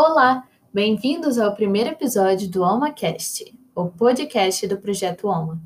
Olá, 0.00 0.46
bem-vindos 0.72 1.40
ao 1.40 1.56
primeiro 1.56 1.90
episódio 1.90 2.48
do 2.48 2.62
OmaCast, 2.62 3.52
o 3.74 3.86
podcast 3.86 4.64
do 4.68 4.76
Projeto 4.76 5.26
Oma. 5.26 5.60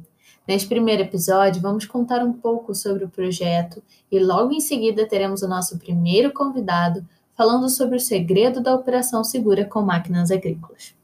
Neste 0.48 0.66
primeiro 0.66 1.02
episódio, 1.02 1.60
vamos 1.60 1.84
contar 1.84 2.24
um 2.24 2.32
pouco 2.32 2.74
sobre 2.74 3.04
o 3.04 3.10
projeto 3.10 3.82
e 4.10 4.18
logo 4.18 4.50
em 4.50 4.58
seguida 4.58 5.06
teremos 5.06 5.42
o 5.42 5.48
nosso 5.48 5.78
primeiro 5.78 6.32
convidado 6.32 7.06
falando 7.34 7.68
sobre 7.68 7.96
o 7.96 8.00
segredo 8.00 8.62
da 8.62 8.74
operação 8.74 9.22
segura 9.22 9.66
com 9.66 9.82
máquinas 9.82 10.30
agrícolas. 10.30 10.94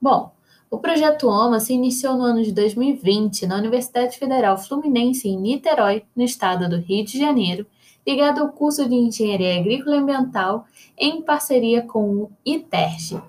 Bom, 0.00 0.30
o 0.70 0.78
projeto 0.78 1.26
OMA 1.26 1.58
se 1.58 1.72
iniciou 1.72 2.16
no 2.16 2.22
ano 2.22 2.44
de 2.44 2.52
2020 2.52 3.44
na 3.48 3.56
Universidade 3.56 4.16
Federal 4.16 4.56
Fluminense 4.56 5.28
em 5.28 5.36
Niterói, 5.36 6.04
no 6.14 6.22
estado 6.22 6.68
do 6.68 6.76
Rio 6.76 7.04
de 7.04 7.18
Janeiro, 7.18 7.66
ligado 8.08 8.40
ao 8.40 8.48
curso 8.48 8.88
de 8.88 8.94
Engenharia 8.94 9.60
Agrícola 9.60 9.96
e 9.96 9.98
Ambiental 9.98 10.64
em 10.96 11.20
parceria 11.20 11.82
com 11.82 12.08
o 12.08 12.32
ITERG. 12.42 13.20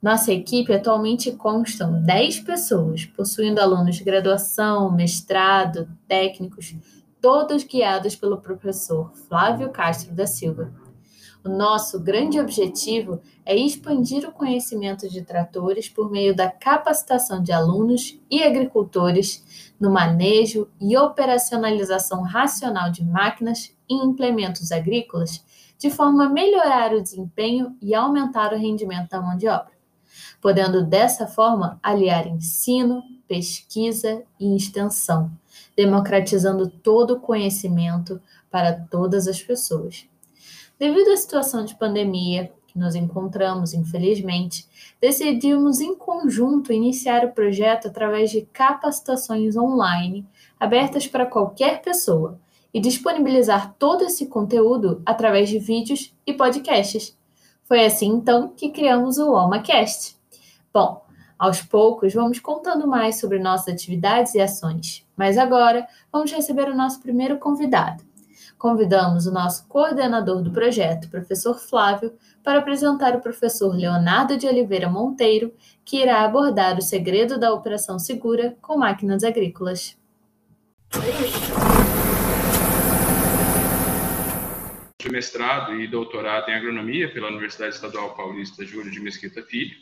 Nossa 0.00 0.32
equipe 0.32 0.72
atualmente 0.72 1.32
constam 1.32 2.00
10 2.00 2.38
pessoas, 2.38 3.04
possuindo 3.04 3.60
alunos 3.60 3.96
de 3.96 4.04
graduação, 4.04 4.88
mestrado, 4.92 5.88
técnicos, 6.06 6.76
todos 7.20 7.64
guiados 7.64 8.14
pelo 8.14 8.40
professor 8.40 9.10
Flávio 9.26 9.68
Castro 9.70 10.14
da 10.14 10.28
Silva. 10.28 10.72
O 11.44 11.48
nosso 11.48 11.98
grande 11.98 12.38
objetivo 12.38 13.20
é 13.44 13.56
expandir 13.56 14.28
o 14.28 14.32
conhecimento 14.32 15.08
de 15.08 15.22
tratores 15.22 15.88
por 15.88 16.08
meio 16.08 16.36
da 16.36 16.48
capacitação 16.48 17.42
de 17.42 17.50
alunos 17.50 18.16
e 18.30 18.44
agricultores 18.44 19.74
no 19.80 19.90
manejo 19.90 20.68
e 20.80 20.96
operacionalização 20.96 22.22
racional 22.22 22.92
de 22.92 23.04
máquinas 23.04 23.74
e 23.90 23.94
implementos 23.94 24.70
agrícolas, 24.70 25.44
de 25.76 25.90
forma 25.90 26.26
a 26.26 26.28
melhorar 26.28 26.94
o 26.94 27.02
desempenho 27.02 27.76
e 27.82 27.94
aumentar 27.94 28.52
o 28.52 28.58
rendimento 28.58 29.10
da 29.10 29.20
mão 29.20 29.36
de 29.36 29.48
obra, 29.48 29.72
podendo 30.40 30.84
dessa 30.84 31.26
forma 31.26 31.80
aliar 31.82 32.28
ensino, 32.28 33.02
pesquisa 33.26 34.22
e 34.38 34.54
extensão, 34.54 35.30
democratizando 35.76 36.68
todo 36.68 37.14
o 37.14 37.20
conhecimento 37.20 38.20
para 38.50 38.72
todas 38.72 39.26
as 39.26 39.42
pessoas. 39.42 40.06
Devido 40.78 41.10
à 41.10 41.16
situação 41.16 41.64
de 41.64 41.74
pandemia 41.74 42.52
que 42.66 42.78
nos 42.78 42.94
encontramos, 42.94 43.74
infelizmente, 43.74 44.66
decidimos 45.00 45.80
em 45.80 45.96
conjunto 45.96 46.72
iniciar 46.72 47.24
o 47.24 47.32
projeto 47.32 47.88
através 47.88 48.30
de 48.30 48.42
capacitações 48.42 49.56
online 49.56 50.26
abertas 50.58 51.06
para 51.06 51.26
qualquer 51.26 51.82
pessoa 51.82 52.38
e 52.72 52.80
disponibilizar 52.80 53.74
todo 53.78 54.04
esse 54.04 54.26
conteúdo 54.26 55.02
através 55.04 55.48
de 55.48 55.58
vídeos 55.58 56.14
e 56.26 56.32
podcasts. 56.32 57.16
Foi 57.64 57.84
assim 57.84 58.08
então 58.08 58.48
que 58.48 58.70
criamos 58.70 59.18
o 59.18 59.32
OmaCast. 59.32 60.16
Bom, 60.72 61.04
aos 61.38 61.62
poucos 61.62 62.12
vamos 62.12 62.38
contando 62.38 62.86
mais 62.86 63.18
sobre 63.18 63.38
nossas 63.38 63.74
atividades 63.74 64.34
e 64.34 64.40
ações, 64.40 65.06
mas 65.16 65.38
agora 65.38 65.86
vamos 66.12 66.30
receber 66.30 66.68
o 66.68 66.76
nosso 66.76 67.00
primeiro 67.00 67.38
convidado 67.38 68.10
convidamos 68.60 69.26
o 69.26 69.32
nosso 69.32 69.66
coordenador 69.66 70.42
do 70.42 70.52
projeto, 70.52 71.08
professor 71.08 71.58
Flávio, 71.58 72.12
para 72.44 72.58
apresentar 72.58 73.16
o 73.16 73.20
professor 73.20 73.74
Leonardo 73.74 74.36
de 74.36 74.46
Oliveira 74.46 74.88
Monteiro, 74.88 75.50
que 75.82 75.96
irá 75.96 76.20
abordar 76.20 76.76
o 76.76 76.82
segredo 76.82 77.40
da 77.40 77.54
operação 77.54 77.98
segura 77.98 78.54
com 78.60 78.76
máquinas 78.76 79.24
agrícolas. 79.24 79.96
De 85.00 85.10
mestrado 85.10 85.80
e 85.80 85.86
doutorado 85.86 86.50
em 86.50 86.54
agronomia 86.54 87.10
pela 87.12 87.28
Universidade 87.28 87.74
Estadual 87.74 88.14
Paulista 88.14 88.64
Júlio 88.64 88.90
de 88.90 89.00
Mesquita 89.00 89.42
Filho. 89.42 89.76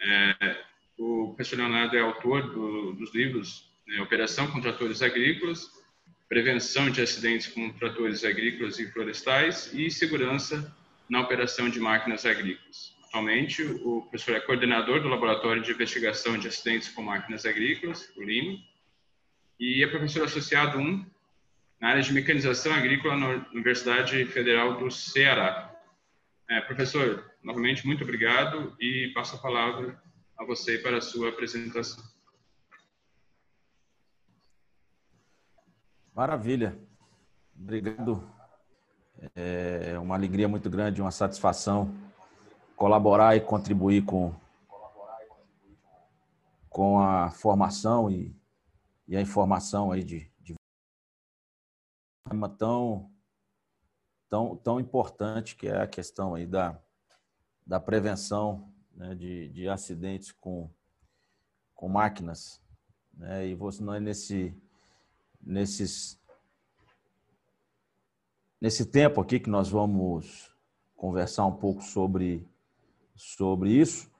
É, 0.00 0.64
o 0.98 1.28
professor 1.28 1.58
Leonardo 1.58 1.96
é 1.96 2.00
autor 2.00 2.50
do, 2.50 2.92
dos 2.94 3.14
livros 3.14 3.70
né, 3.86 4.00
Operação 4.00 4.50
com 4.50 4.60
Tratores 4.60 5.02
Agrícolas 5.02 5.70
prevenção 6.28 6.90
de 6.90 7.00
acidentes 7.00 7.46
com 7.48 7.70
tratores 7.70 8.24
agrícolas 8.24 8.78
e 8.78 8.90
florestais 8.90 9.72
e 9.72 9.90
segurança 9.90 10.74
na 11.08 11.20
operação 11.20 11.68
de 11.68 11.78
máquinas 11.78 12.24
agrícolas. 12.24 12.92
Atualmente, 13.04 13.62
o 13.62 14.02
professor 14.02 14.34
é 14.34 14.40
coordenador 14.40 15.00
do 15.00 15.08
Laboratório 15.08 15.62
de 15.62 15.70
Investigação 15.70 16.36
de 16.36 16.48
Acidentes 16.48 16.88
com 16.88 17.02
Máquinas 17.02 17.46
Agrícolas, 17.46 18.10
o 18.16 18.22
LIME, 18.22 18.64
e 19.60 19.84
é 19.84 19.86
professor 19.86 20.24
associado 20.24 20.78
1 20.78 21.06
na 21.84 21.90
área 21.90 22.02
de 22.02 22.14
mecanização 22.14 22.72
agrícola 22.72 23.14
na 23.14 23.46
Universidade 23.52 24.24
Federal 24.24 24.78
do 24.78 24.90
Ceará. 24.90 25.70
É, 26.48 26.58
professor, 26.62 27.30
novamente, 27.42 27.86
muito 27.86 28.02
obrigado 28.02 28.74
e 28.80 29.12
passo 29.14 29.36
a 29.36 29.38
palavra 29.38 30.02
a 30.34 30.46
você 30.46 30.78
para 30.78 30.96
a 30.96 31.00
sua 31.02 31.28
apresentação. 31.28 32.02
Maravilha. 36.14 36.74
Obrigado. 37.54 38.26
É 39.36 39.98
uma 39.98 40.14
alegria 40.14 40.48
muito 40.48 40.70
grande, 40.70 41.02
uma 41.02 41.10
satisfação 41.10 41.94
colaborar 42.76 43.36
e 43.36 43.42
contribuir 43.42 44.06
com, 44.06 44.34
com 46.70 46.98
a 46.98 47.30
formação 47.30 48.10
e, 48.10 48.34
e 49.06 49.14
a 49.14 49.20
informação 49.20 49.92
aí 49.92 50.02
de, 50.02 50.32
tema 52.28 52.48
tão, 52.48 53.10
tão, 54.30 54.56
tão 54.56 54.80
importante 54.80 55.54
que 55.54 55.68
é 55.68 55.82
a 55.82 55.86
questão 55.86 56.34
aí 56.34 56.46
da, 56.46 56.78
da 57.66 57.78
prevenção 57.78 58.72
né, 58.94 59.14
de, 59.14 59.50
de 59.50 59.68
acidentes 59.68 60.32
com, 60.32 60.70
com 61.74 61.86
máquinas. 61.88 62.62
Né, 63.12 63.48
e 63.48 63.54
você 63.54 63.82
não 63.82 63.94
é 63.94 64.00
nesse 64.00 64.56
nesses 65.46 66.18
nesse 68.58 68.86
tempo 68.86 69.20
aqui 69.20 69.38
que 69.38 69.50
nós 69.50 69.68
vamos 69.68 70.50
conversar 70.96 71.44
um 71.44 71.52
pouco 71.52 71.82
sobre 71.82 72.48
sobre 73.14 73.70
isso, 73.70 74.10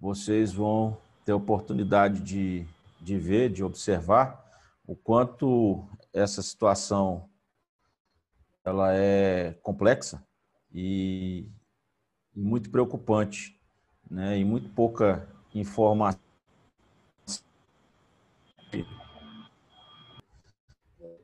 vocês 0.00 0.52
vão 0.52 0.98
ter 1.24 1.32
oportunidade 1.32 2.20
de, 2.20 2.66
de 3.00 3.16
ver, 3.16 3.50
de 3.50 3.62
observar 3.62 4.44
o 4.84 4.96
quanto 4.96 5.86
essa 6.12 6.42
situação 6.42 7.30
ela 8.64 8.94
é 8.94 9.52
complexa 9.62 10.24
e, 10.72 11.48
e 12.34 12.40
muito 12.40 12.70
preocupante, 12.70 13.58
né? 14.10 14.38
E 14.38 14.44
muito 14.44 14.68
pouca 14.70 15.28
informação 15.54 16.20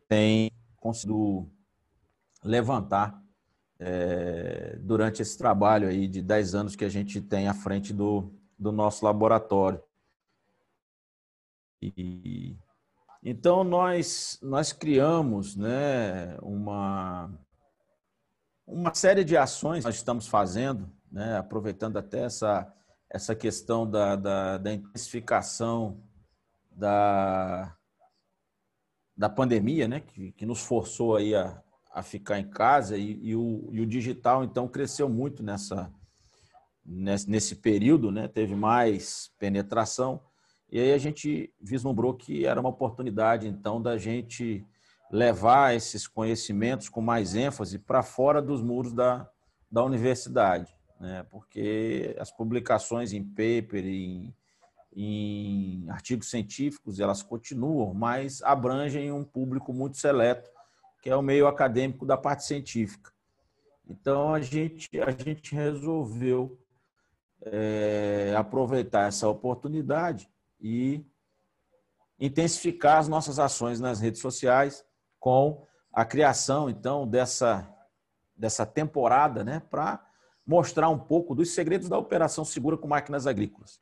tem 0.09 0.51
conseguido 0.77 1.49
levantar 2.43 3.23
é, 3.79 4.77
durante 4.81 5.23
esse 5.23 5.37
trabalho 5.37 5.89
aí 5.89 6.09
de 6.09 6.23
10 6.23 6.55
anos 6.55 6.75
que 6.75 6.85
a 6.85 6.89
gente 6.89 7.21
tem 7.21 7.47
à 7.47 7.55
frente 7.55 7.93
do, 7.93 8.33
do 8.59 8.73
nosso 8.73 9.05
laboratório. 9.05 9.81
E, 11.81 12.57
então, 13.31 13.63
nós, 13.63 14.39
nós 14.41 14.73
criamos 14.73 15.55
né, 15.55 16.39
uma, 16.41 17.31
uma 18.67 18.95
série 18.95 19.23
de 19.23 19.37
ações 19.37 19.81
que 19.81 19.87
nós 19.87 19.97
estamos 19.97 20.27
fazendo, 20.27 20.91
né, 21.13 21.37
aproveitando 21.37 21.99
até 21.99 22.25
essa, 22.25 22.73
essa 23.11 23.35
questão 23.35 23.89
da, 23.89 24.17
da, 24.17 24.57
da 24.57 24.73
intensificação 24.73 26.03
da, 26.71 27.77
da 29.15 29.29
pandemia, 29.29 29.87
né, 29.87 30.01
que, 30.01 30.33
que 30.33 30.47
nos 30.47 30.63
forçou 30.63 31.15
aí 31.15 31.35
a, 31.35 31.63
a 31.93 32.03
ficar 32.03 32.39
em 32.39 32.49
casa 32.49 32.97
e, 32.97 33.19
e, 33.23 33.37
o, 33.37 33.69
e 33.73 33.81
o 33.83 33.87
digital 33.87 34.43
então 34.43 34.67
cresceu 34.67 35.07
muito 35.07 35.43
nessa 35.43 35.93
nesse, 36.83 37.29
nesse 37.29 37.57
período, 37.57 38.11
né, 38.11 38.27
teve 38.27 38.55
mais 38.55 39.31
penetração 39.39 40.23
e 40.71 40.81
aí 40.81 40.93
a 40.93 40.99
gente 40.99 41.53
vislumbrou 41.61 42.15
que 42.15 42.45
era 42.45 42.61
uma 42.61 42.69
oportunidade 42.69 43.49
então 43.49 43.81
da 43.81 43.97
gente 43.97 44.67
levar 45.11 45.75
esses 45.75 46.07
conhecimentos 46.07 46.89
com 46.89 47.01
mais 47.01 47.35
ênfase 47.35 47.79
para 47.79 48.03
fora 48.03 48.43
dos 48.43 48.63
muros 48.63 48.93
da, 48.93 49.29
da 49.71 49.83
universidade, 49.83 50.75
né, 51.01 51.25
porque 51.31 52.15
as 52.19 52.31
publicações 52.31 53.13
em 53.13 53.25
paper, 53.25 53.87
em 53.87 54.35
em 55.01 55.89
artigos 55.89 56.29
científicos, 56.29 56.99
elas 56.99 57.23
continuam, 57.23 57.95
mas 57.95 58.43
abrangem 58.43 59.13
um 59.13 59.23
público 59.23 59.73
muito 59.73 59.97
seleto, 59.97 60.51
que 61.01 61.09
é 61.09 61.15
o 61.15 61.23
meio 61.23 61.47
acadêmico 61.47 62.05
da 62.05 62.17
parte 62.17 62.45
científica. 62.45 63.13
Então, 63.89 64.35
a 64.35 64.41
gente, 64.41 64.89
a 65.01 65.11
gente 65.13 65.55
resolveu 65.55 66.59
é, 67.43 68.35
aproveitar 68.37 69.07
essa 69.07 69.29
oportunidade 69.29 70.29
e 70.61 71.05
intensificar 72.19 72.99
as 72.99 73.09
nossas 73.09 73.39
ações 73.39 73.81
nas 73.81 74.01
redes 74.01 74.21
sociais 74.21 74.85
com 75.21 75.67
a 75.93 76.05
criação, 76.05 76.69
então, 76.69 77.07
dessa, 77.07 77.69
dessa 78.37 78.67
temporada, 78.67 79.45
né, 79.45 79.61
para 79.71 80.05
mostrar 80.47 80.89
um 80.89 80.99
pouco 80.99 81.35
dos 81.35 81.55
segredos 81.55 81.89
da 81.89 81.99
operação 81.99 82.45
segura 82.45 82.77
com 82.77 82.89
máquinas 82.89 83.27
agrícolas. 83.27 83.81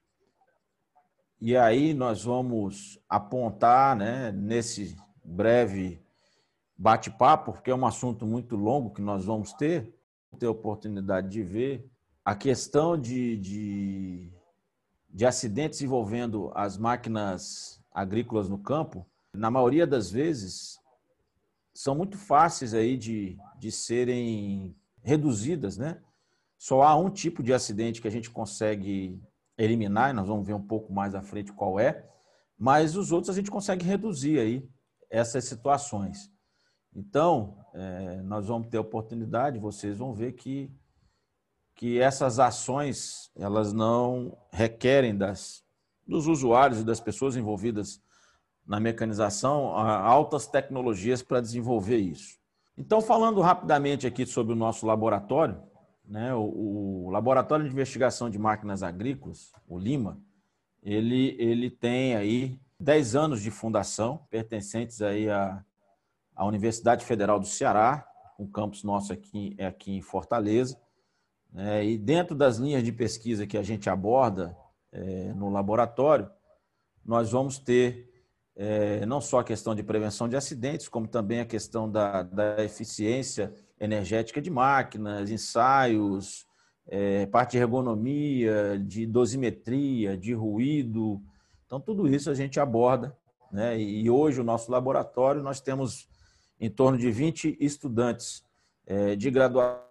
E 1.40 1.56
aí 1.56 1.93
nós 1.93 2.25
vamos 2.25 2.99
apontar, 3.08 3.94
né, 3.94 4.32
nesse 4.32 4.96
breve 5.23 6.02
bate-papo, 6.76 7.52
porque 7.52 7.70
é 7.70 7.75
um 7.75 7.87
assunto 7.87 8.26
muito 8.26 8.56
longo 8.56 8.93
que 8.93 9.00
nós 9.00 9.25
vamos 9.25 9.52
ter, 9.52 9.94
ter 10.38 10.46
a 10.46 10.50
oportunidade 10.50 11.28
de 11.28 11.43
ver, 11.43 11.90
a 12.25 12.34
questão 12.34 12.99
de, 12.99 13.37
de, 13.37 14.32
de 15.16 15.24
acidentes 15.24 15.80
envolvendo 15.80 16.52
as 16.54 16.76
máquinas 16.76 17.82
agrícolas 17.90 18.50
no 18.50 18.58
campo, 18.58 19.06
na 19.32 19.50
maioria 19.50 19.86
das 19.86 20.10
vezes, 20.10 20.78
são 21.72 21.94
muito 21.94 22.18
fáceis 22.18 22.74
aí 22.74 22.98
de, 22.98 23.38
de 23.58 23.72
serem 23.72 24.76
reduzidas, 25.02 25.78
né? 25.78 26.02
Só 26.58 26.82
há 26.82 26.94
um 26.94 27.08
tipo 27.08 27.42
de 27.42 27.54
acidente 27.54 28.02
que 28.02 28.06
a 28.08 28.10
gente 28.10 28.28
consegue 28.28 29.18
eliminar, 29.56 30.10
e 30.10 30.12
nós 30.12 30.28
vamos 30.28 30.46
ver 30.46 30.52
um 30.52 30.66
pouco 30.66 30.92
mais 30.92 31.14
à 31.14 31.22
frente 31.22 31.50
qual 31.50 31.80
é, 31.80 32.06
mas 32.58 32.94
os 32.94 33.10
outros 33.10 33.30
a 33.30 33.34
gente 33.34 33.50
consegue 33.50 33.86
reduzir 33.86 34.38
aí 34.38 34.68
essas 35.08 35.46
situações. 35.46 36.30
Então, 36.94 37.56
é, 37.72 38.20
nós 38.20 38.48
vamos 38.48 38.68
ter 38.68 38.76
oportunidade, 38.76 39.58
vocês 39.58 39.96
vão 39.96 40.12
ver 40.12 40.32
que, 40.32 40.70
que 41.76 42.00
essas 42.00 42.40
ações, 42.40 43.31
elas 43.37 43.73
não 43.73 44.37
requerem 44.50 45.14
das, 45.14 45.62
dos 46.06 46.26
usuários 46.26 46.81
e 46.81 46.84
das 46.84 47.00
pessoas 47.00 47.37
envolvidas 47.37 48.02
na 48.67 48.81
mecanização 48.81 49.69
altas 49.69 50.46
tecnologias 50.46 51.23
para 51.23 51.40
desenvolver 51.40 51.99
isso. 51.99 52.38
Então, 52.76 53.00
falando 53.00 53.40
rapidamente 53.40 54.06
aqui 54.06 54.26
sobre 54.26 54.55
o 54.55 54.56
nosso 54.56 54.87
laboratório, 54.87 55.62
né, 56.05 56.34
o, 56.34 57.06
o, 57.06 57.11
Laboratório 57.11 57.64
de 57.64 57.70
Investigação 57.70 58.31
de 58.31 58.38
Máquinas 58.38 58.82
Agrícolas, 58.82 59.52
o 59.69 59.78
LIMA, 59.78 60.19
ele, 60.82 61.37
ele 61.38 61.70
tem 61.70 62.17
aí 62.17 62.58
10 62.81 63.17
anos 63.17 63.43
de 63.43 63.50
fundação, 63.50 64.26
pertencentes 64.31 65.02
aí 65.02 65.28
à, 65.28 65.62
à 66.34 66.46
Universidade 66.46 67.05
Federal 67.05 67.38
do 67.38 67.46
Ceará, 67.46 68.06
um 68.38 68.46
campus 68.46 68.82
nosso 68.82 69.12
aqui, 69.12 69.55
é 69.58 69.67
aqui 69.67 69.96
em 69.96 70.02
Fortaleza. 70.02 70.78
Né, 71.56 71.87
e 71.87 71.97
dentro 71.97 72.37
das 72.37 72.58
linhas 72.58 72.82
de 72.82 72.93
pesquisa 72.93 73.47
que 73.47 73.56
a 73.56 73.62
gente 73.62 73.88
aborda 73.88 74.55
é, 74.93 75.32
no 75.32 75.49
laboratório, 75.49 76.31
nós 77.03 77.32
vamos 77.32 77.58
ter 77.58 78.12
é, 78.55 79.06
não 79.06 79.23
só 79.23 79.38
a 79.38 79.44
questão 79.44 79.75
de 79.75 79.82
prevenção 79.82 80.29
de 80.29 80.37
acidentes, 80.37 80.87
como 80.87 81.08
também 81.08 81.41
a 81.41 81.47
questão 81.47 81.91
da, 81.91 82.23
da 82.23 82.62
eficiência 82.62 83.55
energética 83.81 84.43
de 84.43 84.50
máquinas, 84.50 85.31
ensaios, 85.31 86.47
é, 86.87 87.25
parte 87.25 87.53
de 87.53 87.59
ergonomia, 87.59 88.79
de 88.79 89.06
dosimetria, 89.06 90.14
de 90.14 90.35
ruído. 90.35 91.23
Então, 91.64 91.81
tudo 91.81 92.06
isso 92.06 92.31
a 92.31 92.35
gente 92.35 92.61
aborda. 92.61 93.17
Né? 93.50 93.81
E 93.81 94.11
hoje, 94.11 94.43
o 94.43 94.44
nosso 94.44 94.70
laboratório, 94.70 95.43
nós 95.43 95.59
temos 95.59 96.06
em 96.61 96.69
torno 96.69 96.99
de 96.99 97.11
20 97.11 97.56
estudantes 97.59 98.44
é, 98.87 99.17
de 99.17 99.31
graduação, 99.31 99.86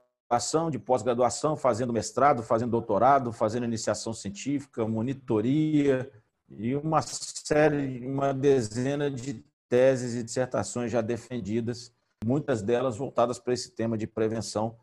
de 0.72 0.80
pós-graduação, 0.80 1.56
fazendo 1.56 1.94
mestrado, 1.94 2.44
fazendo 2.44 2.72
doutorado, 2.72 3.31
fazendo 3.31 3.66
iniciação 3.66 4.13
científica, 4.13 4.88
monitoria 4.88 6.12
e 6.50 6.75
uma 6.75 7.01
série, 7.01 8.06
uma 8.06 8.33
dezena 8.33 9.10
de 9.10 9.45
teses 9.69 10.16
e 10.16 10.24
dissertações 10.24 10.92
já 10.92 11.01
defendidas 11.01 11.94
muitas 12.24 12.62
delas 12.62 12.98
voltadas 12.98 13.39
para 13.39 13.54
esse 13.54 13.72
tema 13.72 13.98
de 13.98 14.07
prevenção. 14.07 14.75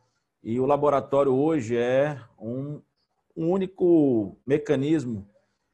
E 0.43 0.61
o 0.61 0.67
laboratório 0.67 1.33
hoje 1.33 1.77
é 1.77 2.21
um, 2.39 2.81
único 3.35 4.37
mecanismo 4.47 5.29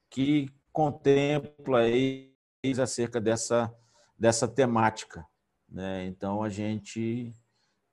que 0.09 0.49
contempla 0.73 1.81
aí 1.81 2.33
acerca 2.81 3.21
dessa, 3.21 3.73
dessa 4.19 4.47
temática. 4.47 5.27
Né? 5.69 6.07
Então, 6.07 6.43
a 6.43 6.49
gente 6.49 7.35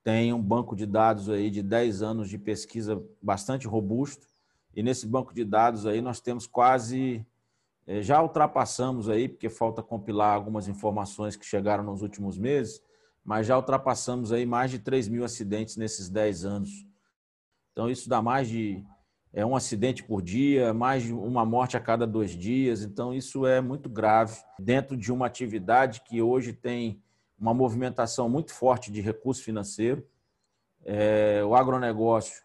tem 0.06 0.31
um 0.31 0.42
banco 0.42 0.75
de 0.75 0.86
dados 0.86 1.31
aí 1.31 1.50
de 1.50 1.63
10 1.63 2.04
anos 2.04 2.30
de 2.30 2.38
pesquisa 2.38 3.04
bastante 3.19 3.68
robusto, 3.68 4.28
e 4.75 4.84
nesse 4.84 5.07
banco 5.07 5.34
de 5.34 5.44
dados 5.44 5.88
aí 5.88 6.00
nós 6.00 6.19
temos 6.22 6.46
quase, 6.46 7.25
eh, 7.88 8.04
já 8.04 8.22
ultrapassamos 8.22 9.10
aí, 9.10 9.28
porque 9.28 9.50
falta 9.50 9.81
compilar 9.81 10.36
algumas 10.36 10.68
informações 10.68 11.36
que 11.36 11.44
chegaram 11.44 11.84
nos 11.84 12.04
últimos 12.04 12.38
meses, 12.38 12.84
mas 13.24 13.48
já 13.48 13.57
ultrapassamos 13.57 14.31
aí 14.31 14.46
mais 14.46 14.69
de 14.69 14.78
3 14.78 15.07
mil 15.07 15.25
acidentes 15.25 15.75
nesses 15.75 16.08
10 16.08 16.46
anos. 16.46 16.86
Então, 17.72 17.90
isso 17.90 18.08
dá 18.08 18.22
mais 18.22 18.48
de 18.48 18.86
é, 19.34 19.44
um 19.44 19.56
acidente 19.56 20.04
por 20.04 20.22
dia, 20.22 20.72
mais 20.72 21.01
de 21.01 21.13
uma 21.13 21.44
morte 21.44 21.75
a 21.75 21.80
cada 21.80 22.06
dois 22.06 22.38
dias. 22.38 22.84
Então, 22.84 23.12
isso 23.12 23.48
é 23.48 23.60
muito 23.60 23.90
grave 23.90 24.38
dentro 24.60 24.96
de 24.96 25.12
uma 25.12 25.25
atividade 25.25 26.01
que 26.01 26.22
hoje 26.22 26.54
tem 26.54 27.01
uma 27.46 27.54
movimentação 27.54 28.28
muito 28.28 28.52
forte 28.52 28.92
de 28.92 29.02
recurso 29.02 29.44
financeiro. 29.44 30.04
É, 30.84 31.44
o 31.46 31.54
agronegócio 31.54 32.44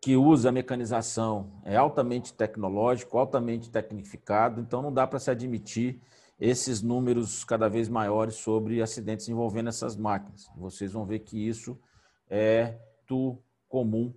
que 0.00 0.16
usa 0.16 0.50
mecanização 0.50 1.60
é 1.64 1.76
altamente 1.76 2.34
tecnológico, 2.34 3.16
altamente 3.16 3.70
tecnificado, 3.70 4.60
então 4.60 4.82
não 4.82 4.92
dá 4.92 5.06
para 5.06 5.20
se 5.20 5.30
admitir 5.30 6.00
esses 6.38 6.82
números 6.82 7.44
cada 7.44 7.68
vez 7.68 7.88
maiores 7.88 8.36
sobre 8.36 8.82
acidentes 8.82 9.28
envolvendo 9.28 9.68
essas 9.68 9.94
máquinas. 9.94 10.50
Vocês 10.56 10.92
vão 10.92 11.06
ver 11.06 11.20
que 11.20 11.38
isso 11.38 11.78
é 12.28 12.76
muito 13.08 13.40
comum 13.68 14.12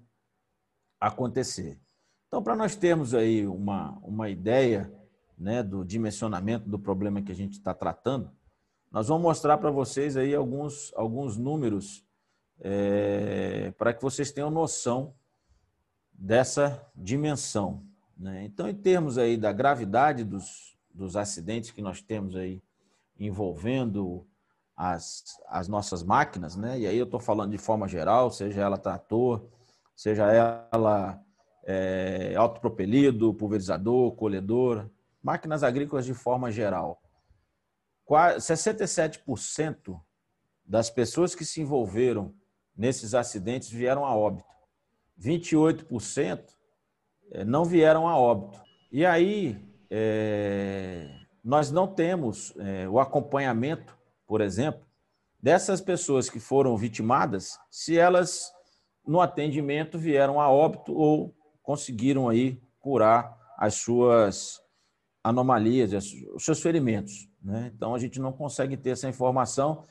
acontecer. 1.00 1.80
Então, 2.28 2.42
para 2.42 2.56
nós 2.56 2.76
termos 2.76 3.14
aí 3.14 3.46
uma, 3.46 4.00
uma 4.02 4.30
ideia 4.30 4.92
né, 5.38 5.62
do 5.62 5.86
dimensionamento 5.86 6.68
do 6.68 6.80
problema 6.80 7.22
que 7.22 7.32
a 7.32 7.36
gente 7.36 7.54
está 7.54 7.74
tratando, 7.74 8.32
nós 8.94 9.08
vamos 9.08 9.24
mostrar 9.24 9.58
para 9.58 9.72
vocês 9.72 10.16
aí 10.16 10.36
alguns, 10.36 10.94
alguns 10.96 11.36
números 11.36 12.06
é, 12.62 13.74
para 13.76 13.92
que 13.92 14.04
vocês 14.04 14.32
tenham 14.32 14.52
noção 14.52 15.16
dessa 16.14 16.80
dimensão. 16.96 17.84
Né? 18.16 18.44
Então, 18.46 18.70
em 18.70 18.76
termos 18.76 19.18
aí 19.18 19.36
da 19.36 19.52
gravidade 19.52 20.24
dos, 20.24 20.78
dos 20.94 21.16
acidentes 21.16 21.72
que 21.72 21.82
nós 21.82 22.04
temos 22.04 22.36
aí 22.36 22.62
envolvendo 23.20 24.28
as, 24.78 25.24
as 25.48 25.68
nossas 25.68 26.04
máquinas, 26.04 26.56
né? 26.56 26.80
E 26.80 26.88
aí 26.88 26.98
eu 26.98 27.06
estou 27.06 27.20
falando 27.20 27.52
de 27.52 27.58
forma 27.58 27.88
geral, 27.88 28.30
seja 28.30 28.62
ela 28.62 28.78
trator, 28.78 29.44
seja 29.96 30.32
ela 30.72 31.20
é, 31.64 32.36
autopropelido, 32.36 33.34
pulverizador, 33.34 34.12
colhedor, 34.12 34.88
máquinas 35.22 35.64
agrícolas 35.64 36.06
de 36.06 36.14
forma 36.14 36.52
geral. 36.52 37.03
67% 38.10 40.00
das 40.66 40.90
pessoas 40.90 41.36
que 41.36 41.46
se 41.46 41.62
envolveram 41.62 42.34
nesses 42.76 43.14
acidentes 43.14 43.70
vieram 43.70 44.06
a 44.06 44.16
óbito. 44.16 44.48
28% 45.20 46.44
é, 47.32 47.44
não 47.44 47.66
vieram 47.66 48.08
a 48.08 48.18
óbito. 48.18 48.62
E 48.92 49.06
aí, 49.06 49.64
é, 49.90 51.08
nós 51.44 51.72
não 51.72 51.88
temos 51.88 52.54
é, 52.58 52.88
o 52.88 53.00
acompanhamento, 53.00 53.98
por 54.26 54.42
exemplo, 54.42 54.86
dessas 55.42 55.82
pessoas 55.82 56.30
que 56.30 56.40
foram 56.40 56.78
vitimadas, 56.78 57.60
se 57.70 57.98
elas 57.98 58.52
no 59.06 59.20
atendimento 59.20 60.00
vieram 60.00 60.40
a 60.40 60.50
óbito 60.50 60.94
ou 60.94 61.36
conseguiram 61.62 62.30
aí 62.30 62.62
curar 62.80 63.38
as 63.58 63.76
suas 63.76 64.63
anomalias, 65.24 65.94
os 66.34 66.44
seus 66.44 66.62
ferimentos. 66.62 67.30
Né? 67.42 67.72
Então 67.74 67.96
a 67.96 68.00
gente 68.00 68.20
não 68.20 68.34
consegue 68.34 68.76
ter 68.76 68.92
essa 68.92 69.08
informação, 69.08 69.86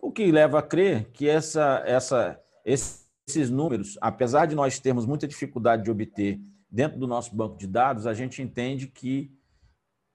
o 0.00 0.10
que 0.10 0.32
leva 0.32 0.58
a 0.58 0.62
crer 0.62 1.10
que 1.12 1.28
essa, 1.28 1.82
essa, 1.86 2.40
esses 2.64 3.50
números, 3.50 3.98
apesar 4.00 4.46
de 4.46 4.54
nós 4.54 4.78
termos 4.80 5.06
muita 5.06 5.28
dificuldade 5.28 5.84
de 5.84 5.90
obter 5.90 6.40
dentro 6.70 6.98
do 6.98 7.06
nosso 7.06 7.34
banco 7.36 7.56
de 7.56 7.66
dados, 7.66 8.06
a 8.06 8.14
gente 8.14 8.42
entende 8.42 8.88
que 8.88 9.30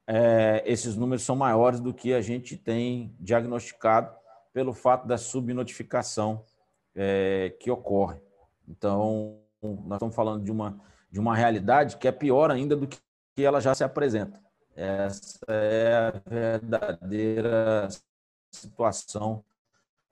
é, 0.08 0.64
esses 0.66 0.96
números 0.96 1.24
são 1.24 1.36
maiores 1.36 1.80
do 1.80 1.94
que 1.94 2.14
a 2.14 2.22
gente 2.22 2.58
tem 2.58 3.16
diagnosticado 3.20 4.16
pelo 4.54 4.74
fato 4.74 5.08
da 5.08 5.18
subnotificação 5.18 6.44
é, 6.96 7.56
que 7.60 7.70
ocorre. 7.70 8.20
Então, 8.68 9.40
nós 9.62 9.98
estamos 9.98 10.16
falando 10.16 10.44
de 10.44 10.52
uma, 10.52 10.82
de 11.12 11.20
uma 11.20 11.36
realidade 11.36 11.98
que 11.98 12.08
é 12.08 12.12
pior 12.12 12.50
ainda 12.50 12.76
do 12.76 12.88
que 12.88 12.98
ela 13.38 13.62
já 13.62 13.76
se 13.76 13.84
apresenta. 13.84 14.42
Essa 14.78 15.40
é 15.48 15.96
a 15.96 16.12
verdadeira 16.30 17.88
situação 18.52 19.44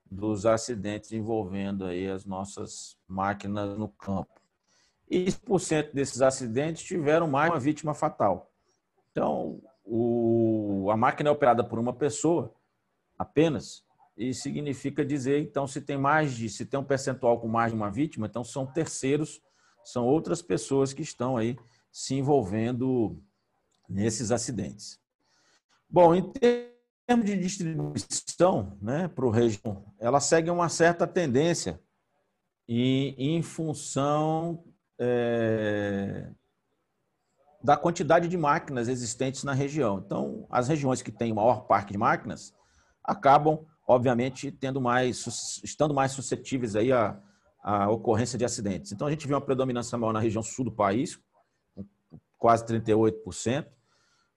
dos 0.10 0.48
acidentes 0.48 1.12
envolvendo 1.12 1.86
aí 1.86 2.10
as 2.10 2.26
nossas 2.26 2.98
máquinas 3.08 3.78
no 3.78 3.90
campo 3.90 4.34
e 5.08 5.26
1% 5.26 5.94
desses 5.94 6.20
acidentes 6.20 6.84
tiveram 6.84 7.28
mais 7.28 7.52
uma 7.52 7.60
vítima 7.60 7.94
fatal. 7.94 8.52
Então, 9.12 9.62
o, 9.84 10.90
a 10.92 10.98
máquina 10.98 11.30
é 11.30 11.32
operada 11.32 11.64
por 11.64 11.78
uma 11.78 11.94
pessoa 11.94 12.52
apenas, 13.20 13.86
e 14.18 14.34
significa 14.34 15.06
dizer, 15.06 15.42
então, 15.42 15.68
se 15.68 15.80
tem 15.80 15.98
mais 15.98 16.34
de, 16.34 16.50
se 16.50 16.66
tem 16.66 16.80
um 16.80 16.84
percentual 16.84 17.40
com 17.40 17.48
mais 17.48 17.72
de 17.72 17.78
uma 17.78 17.92
vítima, 17.92 18.26
então 18.26 18.44
são 18.44 18.66
terceiros 18.66 19.42
são 19.84 20.08
outras 20.08 20.42
pessoas 20.42 20.92
que 20.92 21.04
estão 21.04 21.38
aí 21.38 21.56
se 21.92 22.16
envolvendo 22.16 23.22
nesses 23.88 24.32
acidentes. 24.32 25.00
Bom, 25.90 26.14
em 26.16 26.32
termos 26.32 27.26
de 27.26 27.38
distribuição 27.38 28.78
né, 28.82 29.08
para 29.08 29.26
o 29.26 29.30
região, 29.30 29.94
ela 30.00 30.20
segue 30.20 30.50
uma 30.50 30.70
certa 30.70 31.06
tendência 31.06 31.80
e 32.68 33.16
em 33.18 33.42
função 33.42 34.64
é, 35.00 36.30
da 37.64 37.78
quantidade 37.78 38.28
de 38.28 38.38
máquinas 38.38 38.88
existentes 38.88 39.44
na 39.44 39.54
região. 39.54 40.02
Então, 40.06 40.46
as 40.50 40.68
regiões 40.68 41.02
que 41.02 41.12
têm 41.12 41.34
maior 41.34 41.66
parque 41.68 41.94
de 41.94 41.98
máquinas 41.98 42.54
acabam, 43.04 43.66
obviamente, 43.88 44.52
tendo 44.52 44.82
mais, 44.82 45.62
estando 45.64 45.94
mais 45.94 46.12
suscetíveis 46.12 46.76
aí 46.76 46.92
a, 46.92 47.20
a 47.64 47.90
ocorrência 47.90 48.38
de 48.38 48.46
acidentes. 48.46 48.92
Então, 48.92 49.08
a 49.08 49.12
gente 49.12 49.28
vê 49.28 49.34
uma 49.34 49.42
predominância 49.42 49.98
maior 49.98 50.14
na 50.14 50.20
região 50.20 50.44
sul 50.44 50.66
do 50.66 50.72
país, 50.72 51.20
quase 52.38 52.66
38%. 52.66 53.68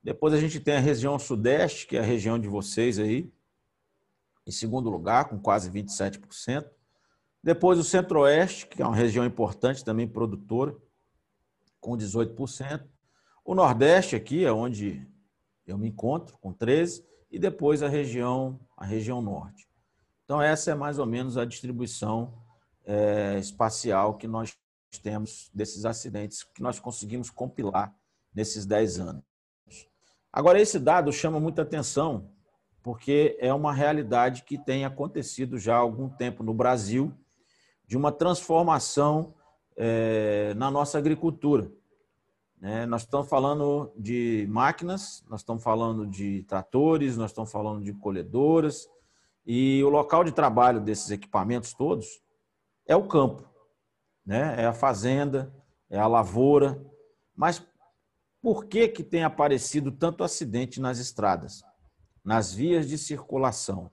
Depois 0.03 0.33
a 0.33 0.39
gente 0.39 0.61
tem 0.61 0.77
a 0.77 0.81
região 0.81 1.19
sudeste, 1.19 1.87
que 1.87 1.97
é 1.97 2.01
a 2.01 2.05
região 2.05 2.39
de 2.39 2.49
vocês 2.49 2.99
aí, 2.99 3.33
em 4.47 4.51
segundo 4.51 4.89
lugar, 4.89 5.29
com 5.29 5.39
quase 5.39 5.71
27%. 5.71 6.69
Depois 7.43 7.79
o 7.79 7.85
centro-oeste, 7.85 8.67
que 8.67 8.83
é 8.83 8.87
uma 8.87 8.97
região 8.97 9.25
importante 9.25 9.85
também 9.85 10.09
produtora, 10.09 10.75
com 11.81 11.97
18%. 11.97 12.85
O 13.45 13.55
nordeste 13.55 14.17
aqui 14.17 14.45
é 14.45 14.53
onde 14.53 15.07
eu 15.67 15.79
me 15.79 15.89
encontro, 15.89 16.37
com 16.39 16.53
13%. 16.53 17.05
E 17.31 17.39
depois 17.39 17.83
a 17.83 17.89
região, 17.89 18.59
a 18.75 18.87
região 18.87 19.21
norte. 19.21 19.69
Então 20.25 20.41
essa 20.41 20.71
é 20.71 20.75
mais 20.75 20.99
ou 20.99 21.05
menos 21.05 21.37
a 21.37 21.45
distribuição 21.45 22.43
é, 22.87 23.39
espacial 23.39 24.17
que 24.17 24.27
nós 24.27 24.57
temos 24.97 25.51
desses 25.53 25.85
acidentes 25.85 26.45
que 26.45 26.63
nós 26.63 26.81
conseguimos 26.81 27.29
compilar 27.29 27.95
nesses 28.35 28.65
10 28.65 29.01
anos. 29.01 29.25
Agora, 30.33 30.61
esse 30.61 30.79
dado 30.79 31.13
chama 31.13 31.41
muita 31.41 31.63
atenção, 31.63 32.31
porque 32.83 33.37
é 33.41 33.53
uma 33.53 33.73
realidade 33.73 34.45
que 34.45 34.57
tem 34.57 34.85
acontecido 34.85 35.59
já 35.59 35.75
há 35.75 35.79
algum 35.79 36.09
tempo 36.09 36.43
no 36.43 36.55
Brasil, 36.55 37.13
de 37.87 37.97
uma 37.97 38.13
transformação 38.13 39.35
é, 39.77 40.55
na 40.55 40.71
nossa 40.71 40.99
agricultura. 40.99 41.71
É, 42.61 42.87
nós 42.87 43.03
estamos 43.03 43.29
falando 43.29 43.93
de 43.97 44.47
máquinas, 44.51 45.25
nós 45.29 45.41
estamos 45.41 45.63
falando 45.63 46.07
de 46.07 46.43
tratores, 46.43 47.17
nós 47.17 47.31
estamos 47.31 47.51
falando 47.51 47.83
de 47.83 47.93
colhedoras, 47.93 48.89
e 49.47 49.83
o 49.85 49.89
local 49.89 50.25
de 50.25 50.33
trabalho 50.33 50.81
desses 50.81 51.11
equipamentos 51.11 51.73
todos 51.73 52.21
é 52.87 52.95
o 52.95 53.07
campo, 53.07 53.49
né? 54.29 54.63
é 54.63 54.67
a 54.67 54.75
fazenda, 54.75 55.51
é 55.89 55.99
a 55.99 56.07
lavoura. 56.07 56.85
Mas 57.35 57.67
por 58.43 58.67
que, 58.67 58.87
que 58.87 59.03
tem 59.03 59.25
aparecido 59.25 59.91
tanto 59.91 60.23
acidente 60.23 60.83
nas 60.83 60.99
estradas, 60.99 61.63
nas 62.23 62.53
vias 62.53 62.87
de 62.87 62.99
circulação? 62.99 63.91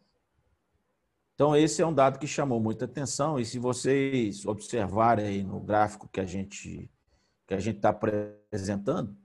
Então, 1.33 1.55
esse 1.55 1.81
é 1.81 1.85
um 1.85 1.93
dado 1.93 2.19
que 2.19 2.27
chamou 2.27 2.59
muita 2.59 2.83
atenção, 2.83 3.39
e 3.39 3.45
se 3.45 3.59
vocês 3.59 4.45
observarem 4.45 5.25
aí 5.25 5.43
no 5.43 5.59
gráfico 5.59 6.09
que 6.09 6.19
a 6.19 6.25
gente 6.25 6.91
que 7.47 7.53
a 7.53 7.59
gente 7.59 7.75
está 7.75 7.89
apresentando, 7.89 9.15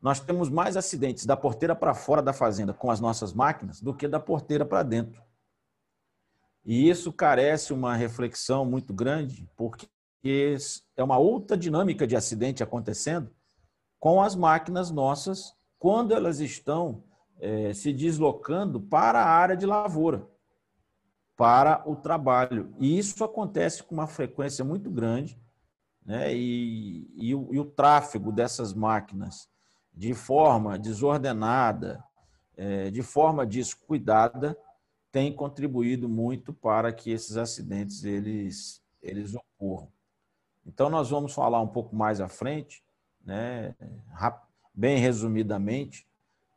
nós 0.00 0.20
temos 0.20 0.48
mais 0.48 0.74
acidentes 0.74 1.26
da 1.26 1.36
porteira 1.36 1.76
para 1.76 1.92
fora 1.92 2.22
da 2.22 2.32
fazenda 2.32 2.72
com 2.72 2.90
as 2.90 2.98
nossas 2.98 3.34
máquinas 3.34 3.82
do 3.82 3.92
que 3.92 4.08
da 4.08 4.18
porteira 4.18 4.64
para 4.64 4.82
dentro. 4.82 5.22
E 6.64 6.88
isso 6.88 7.12
carece 7.12 7.74
uma 7.74 7.94
reflexão 7.94 8.64
muito 8.64 8.94
grande, 8.94 9.46
porque 9.54 9.86
é 10.96 11.02
uma 11.02 11.18
outra 11.18 11.56
dinâmica 11.56 12.06
de 12.06 12.16
acidente 12.16 12.62
acontecendo 12.62 13.30
com 13.98 14.22
as 14.22 14.34
máquinas 14.34 14.90
nossas 14.90 15.54
quando 15.78 16.12
elas 16.12 16.40
estão 16.40 17.04
é, 17.40 17.72
se 17.72 17.92
deslocando 17.92 18.80
para 18.80 19.20
a 19.20 19.28
área 19.28 19.56
de 19.56 19.64
lavoura, 19.64 20.28
para 21.36 21.88
o 21.88 21.94
trabalho. 21.94 22.74
E 22.78 22.98
isso 22.98 23.22
acontece 23.22 23.82
com 23.82 23.94
uma 23.94 24.06
frequência 24.06 24.64
muito 24.64 24.90
grande, 24.90 25.40
né? 26.04 26.34
e, 26.34 27.08
e, 27.14 27.34
o, 27.34 27.54
e 27.54 27.60
o 27.60 27.64
tráfego 27.64 28.32
dessas 28.32 28.74
máquinas 28.74 29.48
de 29.92 30.14
forma 30.14 30.78
desordenada, 30.78 32.02
é, 32.56 32.90
de 32.90 33.02
forma 33.02 33.46
descuidada, 33.46 34.56
tem 35.10 35.34
contribuído 35.34 36.08
muito 36.08 36.52
para 36.52 36.92
que 36.92 37.10
esses 37.10 37.36
acidentes 37.36 38.04
eles, 38.04 38.82
eles 39.00 39.34
ocorram. 39.34 39.90
Então, 40.68 40.90
nós 40.90 41.08
vamos 41.08 41.32
falar 41.32 41.62
um 41.62 41.66
pouco 41.66 41.96
mais 41.96 42.20
à 42.20 42.28
frente, 42.28 42.84
né, 43.24 43.74
bem 44.74 44.98
resumidamente, 44.98 46.06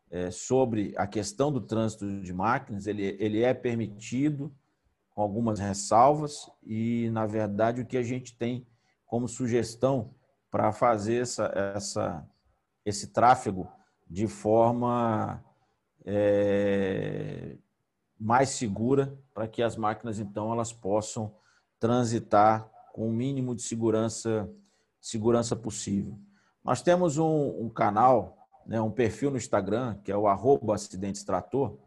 é, 0.10 0.30
sobre 0.30 0.94
a 0.98 1.08
questão 1.08 1.50
do 1.50 1.62
trânsito 1.62 2.22
de 2.22 2.34
máquinas. 2.34 2.88
Ele, 2.88 3.16
ele 3.20 3.42
é 3.42 3.54
permitido, 3.54 4.54
com 5.16 5.22
algumas 5.22 5.60
ressalvas, 5.60 6.52
e, 6.62 7.10
na 7.12 7.26
verdade, 7.26 7.82
o 7.82 7.86
que 7.86 7.98
a 7.98 8.04
gente 8.04 8.36
tem 8.36 8.68
como 9.06 9.28
sugestão 9.28 10.14
para 10.50 10.74
fazer 10.74 11.22
essa, 11.22 11.46
essa, 11.76 12.30
esse 12.86 13.08
tráfego 13.08 13.72
de 14.10 14.28
forma 14.28 15.42
é, 16.06 17.56
mais 18.20 18.50
segura 18.50 19.18
para 19.34 19.48
que 19.48 19.64
as 19.64 19.76
máquinas 19.76 20.20
então 20.20 20.52
elas 20.52 20.74
possam 20.74 21.34
transitar 21.80 22.71
com 22.92 23.08
o 23.08 23.12
mínimo 23.12 23.56
de 23.56 23.62
segurança 23.62 24.50
segurança 25.02 25.56
possível. 25.56 26.18
Nós 26.64 26.82
temos 26.84 27.18
um, 27.18 27.66
um 27.66 27.70
canal, 27.70 28.38
né, 28.68 28.80
um 28.80 28.92
perfil 28.92 29.32
no 29.32 29.38
Instagram 29.38 29.98
que 30.04 30.12
é 30.12 30.18
o 30.18 30.28
arroba 30.28 30.76
acidentes 30.76 31.24
trator, 31.24 31.78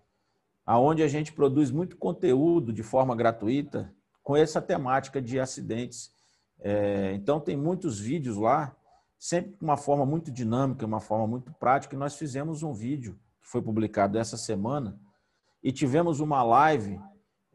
aonde 0.66 1.02
a 1.02 1.08
gente 1.08 1.32
produz 1.32 1.70
muito 1.70 1.96
conteúdo 1.96 2.72
de 2.72 2.82
forma 2.82 3.14
gratuita 3.14 3.92
com 4.22 4.36
essa 4.36 4.60
temática 4.60 5.22
de 5.22 5.38
acidentes. 5.38 6.10
É, 6.58 7.12
então 7.14 7.38
tem 7.38 7.56
muitos 7.56 8.00
vídeos 8.00 8.36
lá, 8.36 8.74
sempre 9.18 9.52
de 9.52 9.62
uma 9.62 9.76
forma 9.76 10.04
muito 10.04 10.30
dinâmica, 10.30 10.86
uma 10.86 11.00
forma 11.00 11.26
muito 11.26 11.52
prática. 11.52 11.94
E 11.94 11.98
nós 11.98 12.16
fizemos 12.16 12.62
um 12.62 12.72
vídeo 12.72 13.18
que 13.40 13.48
foi 13.48 13.62
publicado 13.62 14.18
essa 14.18 14.36
semana 14.36 14.98
e 15.62 15.70
tivemos 15.70 16.18
uma 16.18 16.42
live 16.42 16.98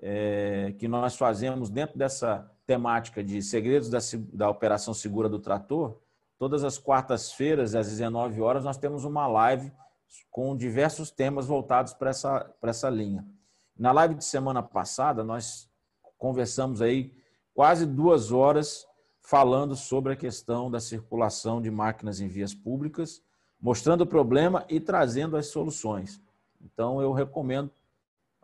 é, 0.02 0.74
que 0.78 0.88
nós 0.88 1.18
fazemos 1.18 1.70
dentro 1.70 1.98
dessa 1.98 2.50
temática 2.70 3.24
de 3.24 3.42
segredos 3.42 3.90
da, 3.90 3.98
da 4.32 4.48
Operação 4.48 4.94
Segura 4.94 5.28
do 5.28 5.40
Trator. 5.40 5.98
Todas 6.38 6.64
as 6.64 6.78
quartas-feiras, 6.78 7.74
às 7.74 7.88
19 7.88 8.40
horas, 8.42 8.64
nós 8.64 8.78
temos 8.78 9.06
uma 9.06 9.26
live 9.26 9.72
com 10.30 10.56
diversos 10.56 11.10
temas 11.10 11.48
voltados 11.48 11.96
para 11.96 12.12
essa, 12.12 12.42
para 12.62 12.70
essa 12.70 12.88
linha. 12.88 13.26
Na 13.76 13.92
live 13.92 14.14
de 14.14 14.24
semana 14.24 14.62
passada, 14.62 15.24
nós 15.24 15.68
conversamos 16.16 16.80
aí 16.80 17.12
quase 17.56 17.88
duas 17.88 18.32
horas 18.32 18.86
falando 19.20 19.76
sobre 19.76 20.14
a 20.14 20.16
questão 20.16 20.70
da 20.70 20.80
circulação 20.80 21.60
de 21.60 21.72
máquinas 21.72 22.22
em 22.22 22.28
vias 22.28 22.54
públicas, 22.54 23.20
mostrando 23.60 24.02
o 24.02 24.08
problema 24.08 24.64
e 24.70 24.80
trazendo 24.80 25.36
as 25.38 25.48
soluções. 25.48 26.22
Então, 26.62 27.02
eu 27.02 27.14
recomendo 27.14 27.72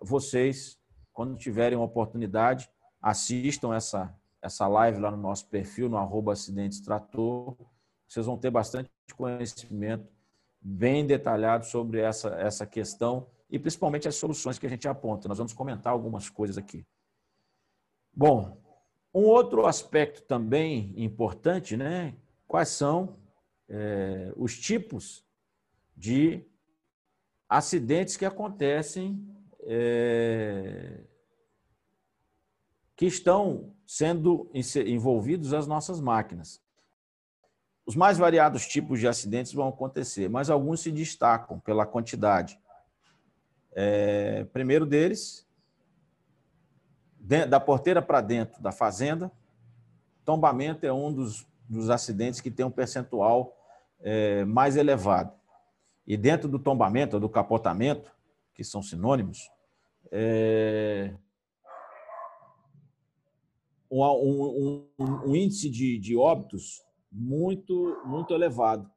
vocês, 0.02 0.80
quando 1.14 1.38
tiverem 1.38 1.78
uma 1.78 1.86
oportunidade, 1.86 2.68
assistam 3.02 3.74
essa, 3.74 4.14
essa 4.42 4.68
live 4.68 5.00
lá 5.00 5.12
no 5.12 5.18
nosso 5.18 5.48
perfil, 5.48 5.90
no 5.90 5.98
arroba 5.98 6.34
trator. 6.84 7.56
Vocês 8.08 8.26
vão 8.26 8.38
ter 8.38 8.52
bastante 8.52 8.90
conhecimento 9.16 10.08
bem 10.62 11.06
detalhado 11.06 11.66
sobre 11.66 12.00
essa, 12.00 12.30
essa 12.36 12.66
questão 12.66 13.28
e 13.50 13.60
principalmente 13.60 14.08
as 14.08 14.16
soluções 14.16 14.58
que 14.58 14.66
a 14.66 14.70
gente 14.70 14.88
aponta. 14.88 15.28
Nós 15.28 15.38
vamos 15.38 15.54
comentar 15.54 15.94
algumas 15.94 16.30
coisas 16.30 16.58
aqui. 16.58 16.86
Bom, 18.14 18.58
um 19.14 19.24
outro 19.24 19.66
aspecto 19.66 20.24
também 20.24 20.94
importante, 20.98 21.78
né? 21.78 22.16
Quais 22.48 22.70
são 22.70 23.18
é, 23.70 24.34
os 24.36 24.58
tipos 24.58 25.24
de 25.96 26.44
acidentes 27.48 28.18
que 28.18 28.26
acontecem 28.26 29.26
é, 29.62 31.02
que 32.96 33.06
estão 33.06 33.74
sendo 33.86 34.50
envolvidos 34.54 35.54
as 35.54 35.68
nossas 35.68 36.00
máquinas. 36.00 36.62
Os 37.86 37.96
mais 37.96 38.18
variados 38.18 38.66
tipos 38.66 39.00
de 39.00 39.08
acidentes 39.08 39.54
vão 39.54 39.68
acontecer, 39.68 40.30
mas 40.30 40.50
alguns 40.50 40.80
se 40.80 40.92
destacam 40.92 41.60
pela 41.60 41.86
quantidade. 41.86 42.60
É, 43.74 44.46
primeiro 44.46 44.86
deles, 44.86 45.46
da 47.20 47.60
porteira 47.60 48.02
para 48.02 48.22
dentro 48.22 48.62
da 48.62 48.72
fazenda, 48.72 49.32
tombamento 50.24 50.86
é 50.86 50.94
um 50.94 51.12
dos, 51.12 51.46
dos 51.68 51.90
acidentes 51.90 52.40
que 52.40 52.50
tem 52.50 52.66
um 52.66 52.72
percentual 52.72 53.56
é, 54.00 54.46
mais 54.46 54.78
elevado. 54.78 55.34
E 56.08 56.16
dentro 56.16 56.48
do 56.48 56.58
tombamento, 56.58 57.20
do 57.20 57.30
capotamento, 57.30 58.12
que 58.54 58.64
são 58.64 58.82
sinônimos, 58.82 59.50
é, 60.12 61.14
um, 63.90 64.04
um, 64.04 64.90
um, 65.00 65.36
índice 65.36 65.70
de, 65.70 65.98
de 65.98 66.16
óbitos 66.16 66.82
muito, 67.12 68.02
muito 68.06 68.34
elevado, 68.34 68.90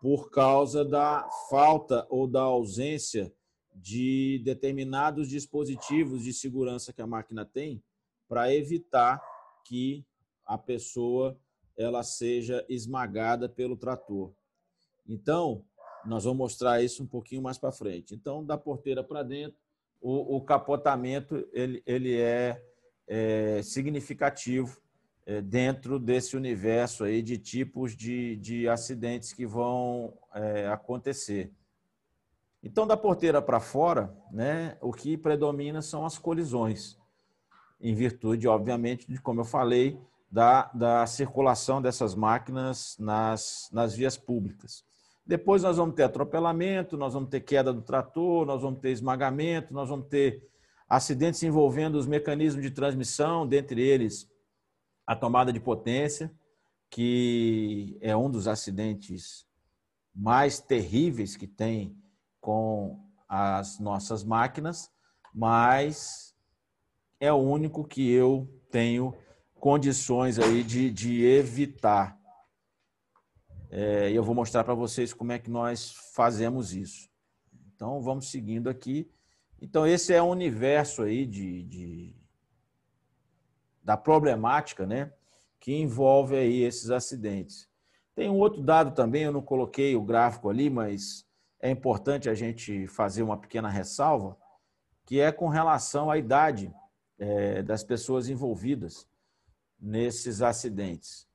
por 0.00 0.30
causa 0.30 0.84
da 0.84 1.28
falta 1.50 2.06
ou 2.08 2.26
da 2.26 2.42
ausência 2.42 3.32
de 3.74 4.40
determinados 4.44 5.28
dispositivos 5.28 6.22
de 6.22 6.32
segurança 6.32 6.92
que 6.92 7.02
a 7.02 7.06
máquina 7.06 7.44
tem 7.44 7.82
para 8.28 8.52
evitar 8.52 9.22
que 9.64 10.04
a 10.44 10.56
pessoa 10.56 11.38
ela 11.76 12.02
seja 12.02 12.64
esmagada 12.68 13.48
pelo 13.48 13.76
trator. 13.76 14.32
Então, 15.06 15.64
nós 16.04 16.24
vamos 16.24 16.38
mostrar 16.38 16.82
isso 16.82 17.02
um 17.02 17.06
pouquinho 17.06 17.42
mais 17.42 17.58
para 17.58 17.72
frente. 17.72 18.14
Então, 18.14 18.44
da 18.44 18.58
porteira 18.58 19.02
para 19.02 19.22
dentro, 19.22 19.58
o, 20.00 20.36
o, 20.36 20.40
capotamento 20.40 21.48
ele, 21.52 21.82
ele 21.86 22.16
é, 22.16 22.62
é 23.08 23.60
significativo 23.62 24.80
é, 25.26 25.40
dentro 25.40 25.98
desse 25.98 26.36
universo 26.36 27.04
aí 27.04 27.22
de 27.22 27.38
tipos 27.38 27.96
de, 27.96 28.36
de 28.36 28.68
acidentes 28.68 29.32
que 29.32 29.46
vão 29.46 30.14
é, 30.34 30.68
acontecer. 30.68 31.50
Então, 32.62 32.86
da 32.86 32.96
porteira 32.96 33.40
para 33.40 33.60
fora, 33.60 34.14
né, 34.30 34.76
o 34.80 34.92
que 34.92 35.16
predomina 35.16 35.80
são 35.80 36.04
as 36.04 36.18
colisões, 36.18 36.98
em 37.80 37.94
virtude, 37.94 38.48
obviamente, 38.48 39.06
de, 39.10 39.20
como 39.20 39.40
eu 39.40 39.44
falei, 39.44 39.98
da, 40.30 40.70
da 40.74 41.06
circulação 41.06 41.80
dessas 41.80 42.14
máquinas 42.14 42.96
nas, 42.98 43.70
nas 43.72 43.94
vias 43.94 44.16
públicas. 44.16 44.84
Depois 45.24 45.62
nós 45.62 45.76
vamos 45.76 45.94
ter 45.94 46.02
atropelamento, 46.02 46.96
nós 46.96 47.14
vamos 47.14 47.28
ter 47.28 47.40
queda 47.40 47.72
do 47.72 47.82
trator, 47.82 48.46
nós 48.46 48.62
vamos 48.62 48.80
ter 48.80 48.90
esmagamento, 48.90 49.72
nós 49.72 49.88
vamos 49.88 50.08
ter 50.08 50.42
acidentes 50.88 51.42
envolvendo 51.42 51.96
os 51.96 52.06
mecanismos 52.06 52.62
de 52.62 52.70
transmissão, 52.70 53.46
dentre 53.46 53.82
eles 53.82 54.28
a 55.06 55.14
tomada 55.14 55.52
de 55.52 55.60
potência, 55.60 56.32
que 56.90 57.98
é 58.00 58.16
um 58.16 58.30
dos 58.30 58.48
acidentes 58.48 59.46
mais 60.14 60.58
terríveis 60.58 61.36
que 61.36 61.46
tem 61.46 61.96
com 62.40 62.98
as 63.28 63.78
nossas 63.78 64.24
máquinas, 64.24 64.90
mas 65.34 66.34
é 67.20 67.32
o 67.32 67.36
único 67.36 67.84
que 67.84 68.10
eu 68.10 68.48
tenho 68.70 69.14
condições 69.60 70.38
aí 70.38 70.62
de, 70.62 70.90
de 70.90 71.24
evitar. 71.24 72.18
É, 73.70 74.10
eu 74.10 74.22
vou 74.22 74.34
mostrar 74.34 74.64
para 74.64 74.74
vocês 74.74 75.12
como 75.12 75.32
é 75.32 75.38
que 75.38 75.50
nós 75.50 75.92
fazemos 76.14 76.72
isso. 76.72 77.08
Então, 77.74 78.00
vamos 78.00 78.30
seguindo 78.30 78.68
aqui. 78.68 79.10
Então, 79.60 79.86
esse 79.86 80.12
é 80.12 80.22
o 80.22 80.26
universo 80.26 81.02
aí 81.02 81.26
de, 81.26 81.62
de 81.64 82.16
da 83.82 83.96
problemática, 83.96 84.86
né? 84.86 85.12
Que 85.58 85.74
envolve 85.74 86.36
aí 86.36 86.62
esses 86.62 86.90
acidentes. 86.90 87.68
Tem 88.14 88.28
um 88.28 88.38
outro 88.38 88.62
dado 88.62 88.94
também, 88.94 89.22
eu 89.22 89.32
não 89.32 89.42
coloquei 89.42 89.96
o 89.96 90.02
gráfico 90.02 90.50
ali, 90.50 90.68
mas 90.68 91.26
é 91.60 91.70
importante 91.70 92.28
a 92.28 92.34
gente 92.34 92.86
fazer 92.86 93.22
uma 93.22 93.36
pequena 93.36 93.68
ressalva, 93.68 94.36
que 95.04 95.20
é 95.20 95.32
com 95.32 95.48
relação 95.48 96.10
à 96.10 96.18
idade 96.18 96.72
é, 97.18 97.62
das 97.62 97.82
pessoas 97.82 98.28
envolvidas 98.28 99.08
nesses 99.80 100.42
acidentes. 100.42 101.26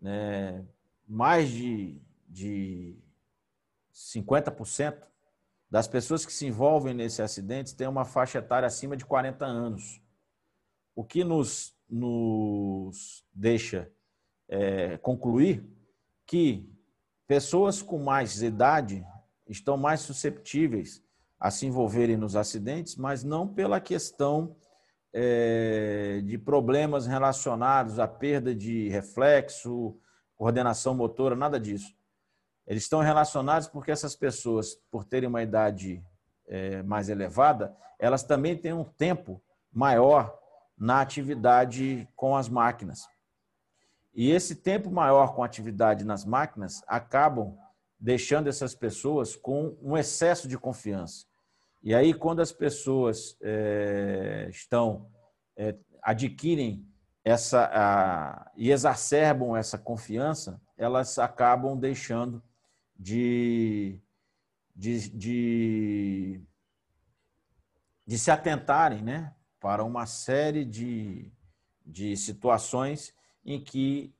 Né? 0.00 0.64
Mais 1.06 1.48
de, 1.48 2.00
de 2.28 2.96
50% 3.92 5.11
das 5.72 5.88
pessoas 5.88 6.26
que 6.26 6.32
se 6.34 6.44
envolvem 6.44 6.92
nesses 6.92 7.18
acidentes 7.18 7.72
têm 7.72 7.86
uma 7.86 8.04
faixa 8.04 8.40
etária 8.40 8.66
acima 8.66 8.94
de 8.94 9.06
40 9.06 9.46
anos. 9.46 10.02
O 10.94 11.02
que 11.02 11.24
nos, 11.24 11.74
nos 11.88 13.24
deixa 13.32 13.90
é, 14.50 14.98
concluir 14.98 15.64
que 16.26 16.70
pessoas 17.26 17.80
com 17.80 17.98
mais 17.98 18.42
idade 18.42 19.02
estão 19.48 19.78
mais 19.78 20.00
susceptíveis 20.00 21.02
a 21.40 21.50
se 21.50 21.64
envolverem 21.64 22.18
nos 22.18 22.36
acidentes, 22.36 22.94
mas 22.96 23.24
não 23.24 23.48
pela 23.48 23.80
questão 23.80 24.54
é, 25.10 26.20
de 26.22 26.36
problemas 26.36 27.06
relacionados 27.06 27.98
à 27.98 28.06
perda 28.06 28.54
de 28.54 28.90
reflexo, 28.90 29.98
coordenação 30.36 30.94
motora, 30.94 31.34
nada 31.34 31.58
disso. 31.58 31.96
Eles 32.66 32.84
estão 32.84 33.00
relacionados 33.00 33.68
porque 33.68 33.90
essas 33.90 34.14
pessoas, 34.14 34.76
por 34.90 35.04
terem 35.04 35.28
uma 35.28 35.42
idade 35.42 36.02
é, 36.46 36.82
mais 36.82 37.08
elevada, 37.08 37.74
elas 37.98 38.22
também 38.22 38.56
têm 38.56 38.72
um 38.72 38.84
tempo 38.84 39.42
maior 39.72 40.38
na 40.78 41.00
atividade 41.00 42.08
com 42.16 42.36
as 42.36 42.48
máquinas. 42.48 43.06
E 44.14 44.30
esse 44.30 44.56
tempo 44.56 44.90
maior 44.90 45.34
com 45.34 45.42
atividade 45.42 46.04
nas 46.04 46.24
máquinas 46.24 46.82
acabam 46.86 47.56
deixando 47.98 48.48
essas 48.48 48.74
pessoas 48.74 49.36
com 49.36 49.76
um 49.80 49.96
excesso 49.96 50.48
de 50.48 50.58
confiança. 50.58 51.24
E 51.82 51.94
aí, 51.94 52.12
quando 52.12 52.40
as 52.40 52.52
pessoas 52.52 53.36
é, 53.40 54.46
estão 54.50 55.10
é, 55.56 55.74
adquirem 56.02 56.86
essa 57.24 57.70
a, 57.72 58.50
e 58.56 58.70
exacerbam 58.70 59.56
essa 59.56 59.78
confiança, 59.78 60.60
elas 60.76 61.18
acabam 61.18 61.78
deixando 61.78 62.42
de, 63.02 63.98
de, 64.76 65.10
de, 65.10 66.40
de 68.06 68.18
se 68.18 68.30
atentarem 68.30 69.02
né, 69.02 69.34
para 69.58 69.82
uma 69.82 70.06
série 70.06 70.64
de, 70.64 71.32
de 71.84 72.16
situações 72.16 73.12
em 73.44 73.62
que 73.62 74.14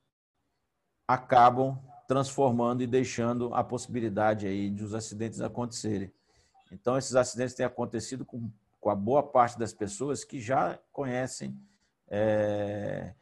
acabam 1.07 1.79
transformando 2.07 2.83
e 2.83 2.87
deixando 2.87 3.55
a 3.55 3.63
possibilidade 3.63 4.45
aí 4.45 4.69
de 4.69 4.83
os 4.83 4.93
acidentes 4.93 5.39
acontecerem. 5.39 6.11
Então, 6.69 6.97
esses 6.97 7.15
acidentes 7.15 7.55
têm 7.55 7.65
acontecido 7.65 8.25
com, 8.25 8.51
com 8.81 8.89
a 8.89 8.95
boa 8.95 9.23
parte 9.23 9.57
das 9.57 9.73
pessoas 9.73 10.25
que 10.25 10.41
já 10.41 10.77
conhecem 10.91 11.57
é, 12.09 13.13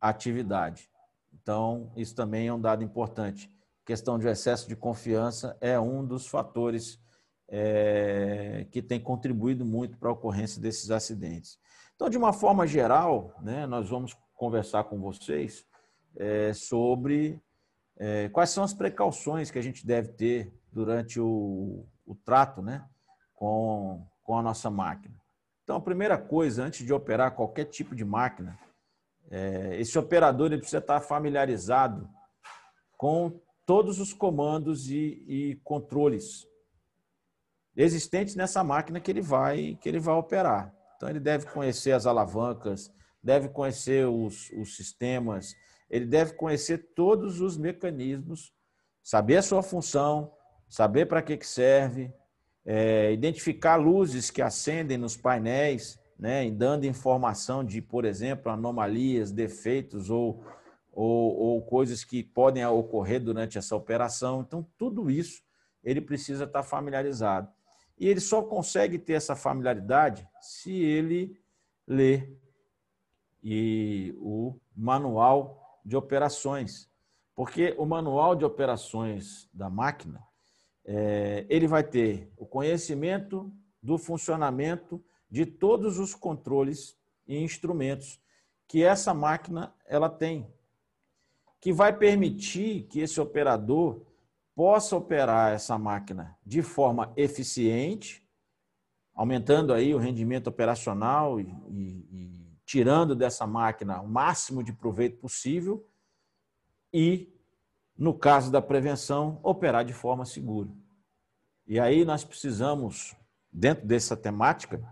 a 0.00 0.08
atividade. 0.08 0.88
Então, 1.32 1.90
isso 1.96 2.14
também 2.14 2.46
é 2.46 2.52
um 2.52 2.60
dado 2.60 2.84
importante. 2.84 3.50
Questão 3.90 4.20
de 4.20 4.28
excesso 4.28 4.68
de 4.68 4.76
confiança 4.76 5.58
é 5.60 5.76
um 5.76 6.06
dos 6.06 6.28
fatores 6.28 7.02
é, 7.48 8.64
que 8.70 8.80
tem 8.80 9.00
contribuído 9.00 9.64
muito 9.64 9.98
para 9.98 10.08
a 10.08 10.12
ocorrência 10.12 10.62
desses 10.62 10.92
acidentes. 10.92 11.58
Então, 11.96 12.08
de 12.08 12.16
uma 12.16 12.32
forma 12.32 12.68
geral, 12.68 13.34
né, 13.42 13.66
nós 13.66 13.88
vamos 13.88 14.16
conversar 14.32 14.84
com 14.84 15.00
vocês 15.00 15.66
é, 16.16 16.52
sobre 16.54 17.42
é, 17.96 18.28
quais 18.28 18.50
são 18.50 18.62
as 18.62 18.72
precauções 18.72 19.50
que 19.50 19.58
a 19.58 19.62
gente 19.62 19.84
deve 19.84 20.10
ter 20.10 20.54
durante 20.70 21.18
o, 21.18 21.84
o 22.06 22.14
trato 22.14 22.62
né, 22.62 22.88
com, 23.34 24.06
com 24.22 24.38
a 24.38 24.42
nossa 24.42 24.70
máquina. 24.70 25.20
Então, 25.64 25.74
a 25.74 25.80
primeira 25.80 26.16
coisa, 26.16 26.62
antes 26.62 26.86
de 26.86 26.92
operar 26.92 27.34
qualquer 27.34 27.64
tipo 27.64 27.96
de 27.96 28.04
máquina, 28.04 28.56
é, 29.28 29.80
esse 29.80 29.98
operador 29.98 30.46
ele 30.46 30.58
precisa 30.58 30.78
estar 30.78 31.00
familiarizado 31.00 32.08
com 32.96 33.40
todos 33.70 34.00
os 34.00 34.12
comandos 34.12 34.90
e, 34.90 35.22
e, 35.28 35.60
controles 35.62 36.44
existentes 37.76 38.34
nessa 38.34 38.64
máquina 38.64 38.98
que 38.98 39.08
ele 39.08 39.20
vai 39.20 39.78
que 39.80 39.88
ele 39.88 40.00
vai 40.00 40.16
operar. 40.16 40.74
Então 40.96 41.08
ele 41.08 41.20
deve 41.20 41.46
conhecer 41.46 41.92
as 41.92 42.04
alavancas, 42.04 42.92
deve 43.22 43.48
conhecer 43.48 44.08
os, 44.08 44.50
os 44.58 44.74
sistemas, 44.74 45.54
ele 45.88 46.04
deve 46.04 46.32
conhecer 46.32 46.78
todos 46.96 47.40
os 47.40 47.56
mecanismos, 47.56 48.52
saber 49.04 49.36
a 49.36 49.42
sua 49.42 49.62
função, 49.62 50.32
saber 50.68 51.06
para 51.06 51.22
que, 51.22 51.36
que 51.36 51.46
serve, 51.46 52.12
é, 52.66 53.12
identificar 53.12 53.76
luzes 53.76 54.32
que 54.32 54.42
acendem 54.42 54.98
nos 54.98 55.16
painéis, 55.16 55.96
né, 56.18 56.50
dando 56.50 56.86
informação 56.86 57.62
de, 57.62 57.80
por 57.80 58.04
exemplo, 58.04 58.50
anomalias, 58.50 59.30
defeitos 59.30 60.10
ou, 60.10 60.44
ou, 61.00 61.34
ou 61.34 61.62
coisas 61.62 62.04
que 62.04 62.22
podem 62.22 62.64
ocorrer 62.66 63.22
durante 63.22 63.56
essa 63.56 63.74
operação. 63.74 64.42
Então, 64.42 64.66
tudo 64.76 65.10
isso 65.10 65.42
ele 65.82 65.98
precisa 65.98 66.44
estar 66.44 66.62
familiarizado. 66.62 67.50
E 67.98 68.06
ele 68.06 68.20
só 68.20 68.42
consegue 68.42 68.98
ter 68.98 69.14
essa 69.14 69.34
familiaridade 69.34 70.28
se 70.42 70.72
ele 70.72 71.40
lê 71.86 72.28
e 73.42 74.14
o 74.18 74.54
manual 74.76 75.80
de 75.82 75.96
operações. 75.96 76.90
Porque 77.34 77.74
o 77.78 77.86
manual 77.86 78.36
de 78.36 78.44
operações 78.44 79.48
da 79.54 79.70
máquina, 79.70 80.22
é, 80.84 81.46
ele 81.48 81.66
vai 81.66 81.82
ter 81.82 82.30
o 82.36 82.44
conhecimento 82.44 83.50
do 83.82 83.96
funcionamento 83.96 85.02
de 85.30 85.46
todos 85.46 85.98
os 85.98 86.14
controles 86.14 86.94
e 87.26 87.38
instrumentos 87.38 88.20
que 88.68 88.84
essa 88.84 89.14
máquina 89.14 89.74
ela 89.86 90.10
tem, 90.10 90.46
que 91.60 91.72
vai 91.72 91.96
permitir 91.96 92.84
que 92.84 93.00
esse 93.00 93.20
operador 93.20 94.02
possa 94.54 94.96
operar 94.96 95.52
essa 95.52 95.78
máquina 95.78 96.36
de 96.44 96.62
forma 96.62 97.12
eficiente, 97.16 98.26
aumentando 99.14 99.72
aí 99.72 99.94
o 99.94 99.98
rendimento 99.98 100.46
operacional 100.46 101.40
e, 101.40 101.44
e, 101.68 102.08
e 102.10 102.58
tirando 102.64 103.14
dessa 103.14 103.46
máquina 103.46 104.00
o 104.00 104.08
máximo 104.08 104.62
de 104.62 104.72
proveito 104.72 105.18
possível 105.18 105.86
e 106.92 107.32
no 108.00 108.14
caso 108.14 108.50
da 108.50 108.62
prevenção, 108.62 109.38
operar 109.42 109.84
de 109.84 109.92
forma 109.92 110.24
segura. 110.24 110.70
E 111.66 111.78
aí 111.78 112.02
nós 112.02 112.24
precisamos, 112.24 113.14
dentro 113.52 113.86
dessa 113.86 114.16
temática, 114.16 114.82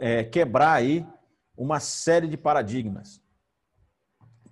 é, 0.00 0.24
quebrar 0.24 0.72
aí 0.72 1.06
uma 1.56 1.78
série 1.78 2.26
de 2.26 2.36
paradigmas, 2.36 3.22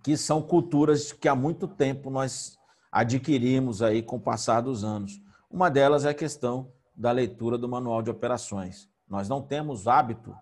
que 0.02 0.16
são 0.16 0.40
culturas 0.42 1.12
que 1.12 1.28
há 1.28 1.34
muito 1.34 1.66
tempo 1.66 2.10
nós 2.10 2.58
adquirimos 2.90 3.82
aí 3.82 4.02
com 4.02 4.16
o 4.16 4.20
passar 4.20 4.60
dos 4.60 4.84
anos. 4.84 5.20
Uma 5.50 5.70
delas 5.70 6.04
é 6.04 6.10
a 6.10 6.14
questão 6.14 6.72
da 6.94 7.10
leitura 7.12 7.56
do 7.56 7.68
manual 7.68 8.02
de 8.02 8.10
operações. 8.10 8.88
Nós 9.08 9.28
não 9.28 9.40
temos 9.40 9.86
hábito 9.86 10.36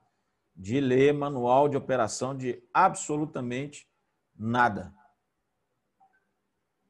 de 0.54 0.80
ler 0.80 1.12
manual 1.12 1.68
de 1.68 1.76
operação 1.76 2.34
de 2.34 2.62
absolutamente 2.72 3.86
nada. 4.34 4.92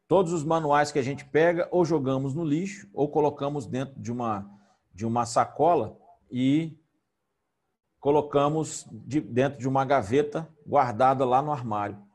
Todos 0.07 0.33
os 0.33 0.45
manuais 0.45 0.93
que 0.93 1.01
a 1.01 1.03
gente 1.03 1.25
pega, 1.25 1.69
ou 1.73 1.85
jogamos 1.85 2.33
no 2.33 2.45
lixo, 2.45 2.89
ou 2.95 3.09
colocamos 3.09 3.67
dentro 3.67 4.01
de 4.01 4.13
uma, 4.13 4.49
de 4.95 5.05
uma 5.05 5.27
sacola 5.27 5.99
e 6.31 6.79
colocamos 7.99 8.87
de, 8.93 9.21
dentro 9.21 9.59
de 9.59 9.67
uma 9.67 9.85
gaveta 9.85 10.49
guardada 10.65 11.25
lá 11.25 11.43
no 11.43 11.51
armário. 11.51 12.06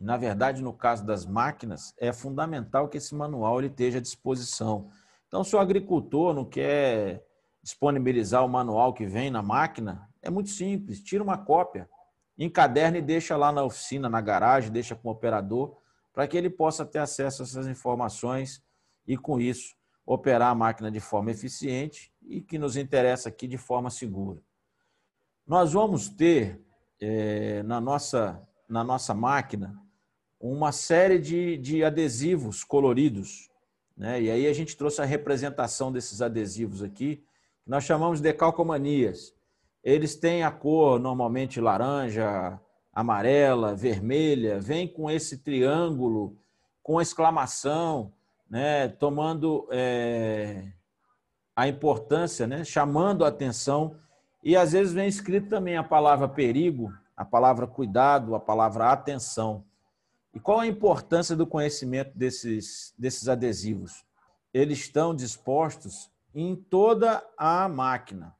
Na 0.00 0.16
verdade, 0.16 0.62
no 0.62 0.72
caso 0.72 1.04
das 1.04 1.26
máquinas, 1.26 1.94
é 1.98 2.10
fundamental 2.10 2.88
que 2.88 2.96
esse 2.96 3.14
manual 3.14 3.58
ele 3.58 3.66
esteja 3.66 3.98
à 3.98 4.00
disposição. 4.00 4.90
Então, 5.28 5.44
se 5.44 5.54
o 5.54 5.58
agricultor 5.58 6.32
não 6.32 6.46
quer 6.46 7.22
disponibilizar 7.62 8.42
o 8.42 8.48
manual 8.48 8.94
que 8.94 9.04
vem 9.04 9.30
na 9.30 9.42
máquina, 9.42 10.08
é 10.22 10.30
muito 10.30 10.48
simples, 10.48 11.02
tira 11.02 11.22
uma 11.22 11.36
cópia, 11.36 11.86
encaderna 12.38 12.96
e 12.96 13.02
deixa 13.02 13.36
lá 13.36 13.52
na 13.52 13.62
oficina, 13.62 14.08
na 14.08 14.22
garagem, 14.22 14.72
deixa 14.72 14.96
com 14.96 15.08
o 15.08 15.12
operador, 15.12 15.76
para 16.14 16.26
que 16.26 16.34
ele 16.34 16.48
possa 16.48 16.86
ter 16.86 16.98
acesso 16.98 17.42
a 17.42 17.44
essas 17.44 17.66
informações 17.66 18.62
e, 19.06 19.18
com 19.18 19.38
isso, 19.38 19.76
operar 20.06 20.50
a 20.50 20.54
máquina 20.54 20.90
de 20.90 20.98
forma 20.98 21.30
eficiente 21.30 22.10
e 22.22 22.40
que 22.40 22.58
nos 22.58 22.74
interessa 22.74 23.28
aqui 23.28 23.46
de 23.46 23.58
forma 23.58 23.90
segura. 23.90 24.42
Nós 25.46 25.74
vamos 25.74 26.08
ter 26.08 26.58
é, 26.98 27.62
na, 27.64 27.82
nossa, 27.82 28.42
na 28.66 28.82
nossa 28.82 29.12
máquina 29.12 29.78
uma 30.40 30.72
série 30.72 31.18
de, 31.18 31.58
de 31.58 31.84
adesivos 31.84 32.64
coloridos. 32.64 33.50
Né? 33.96 34.22
E 34.22 34.30
aí 34.30 34.46
a 34.46 34.52
gente 34.54 34.74
trouxe 34.76 35.02
a 35.02 35.04
representação 35.04 35.92
desses 35.92 36.22
adesivos 36.22 36.82
aqui, 36.82 37.16
que 37.62 37.70
nós 37.70 37.84
chamamos 37.84 38.20
de 38.20 38.32
calcomanias. 38.32 39.34
Eles 39.84 40.16
têm 40.16 40.42
a 40.42 40.50
cor 40.50 40.98
normalmente 40.98 41.60
laranja, 41.60 42.58
amarela, 42.92 43.74
vermelha, 43.74 44.58
vem 44.58 44.88
com 44.88 45.10
esse 45.10 45.38
triângulo, 45.38 46.36
com 46.82 47.00
exclamação, 47.00 48.12
né, 48.48 48.88
tomando 48.88 49.68
é, 49.70 50.72
a 51.54 51.68
importância, 51.68 52.46
né, 52.46 52.64
chamando 52.64 53.24
a 53.24 53.28
atenção. 53.28 53.94
E 54.42 54.56
às 54.56 54.72
vezes 54.72 54.92
vem 54.92 55.06
escrito 55.06 55.48
também 55.48 55.76
a 55.76 55.84
palavra 55.84 56.26
perigo, 56.26 56.92
a 57.14 57.24
palavra 57.24 57.66
cuidado, 57.66 58.34
a 58.34 58.40
palavra 58.40 58.90
atenção. 58.90 59.64
E 60.32 60.38
qual 60.38 60.60
a 60.60 60.66
importância 60.66 61.34
do 61.34 61.46
conhecimento 61.46 62.16
desses, 62.16 62.94
desses 62.98 63.28
adesivos? 63.28 64.04
Eles 64.52 64.78
estão 64.78 65.14
dispostos 65.14 66.10
em 66.34 66.54
toda 66.54 67.24
a 67.36 67.68
máquina. 67.68 68.34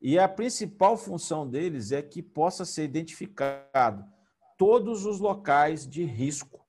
E 0.00 0.18
a 0.18 0.28
principal 0.28 0.96
função 0.96 1.48
deles 1.48 1.92
é 1.92 2.02
que 2.02 2.22
possa 2.22 2.64
ser 2.64 2.84
identificado 2.84 4.04
todos 4.56 5.06
os 5.06 5.20
locais 5.20 5.86
de 5.86 6.04
risco 6.04 6.66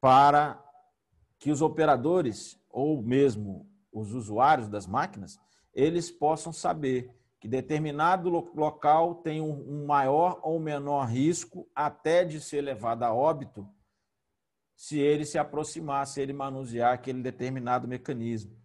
para 0.00 0.62
que 1.38 1.50
os 1.50 1.62
operadores 1.62 2.58
ou 2.70 3.02
mesmo 3.02 3.68
os 3.92 4.12
usuários 4.12 4.68
das 4.68 4.86
máquinas 4.86 5.38
eles 5.72 6.10
possam 6.10 6.52
saber 6.52 7.14
que 7.46 7.50
determinado 7.50 8.28
local 8.28 9.14
tem 9.14 9.40
um 9.40 9.86
maior 9.86 10.40
ou 10.42 10.58
menor 10.58 11.04
risco 11.04 11.70
até 11.72 12.24
de 12.24 12.40
ser 12.40 12.60
levado 12.60 13.04
a 13.04 13.14
óbito 13.14 13.68
se 14.74 14.98
ele 14.98 15.24
se 15.24 15.38
aproximar, 15.38 16.08
se 16.08 16.20
ele 16.20 16.32
manusear 16.32 16.92
aquele 16.92 17.22
determinado 17.22 17.86
mecanismo. 17.86 18.60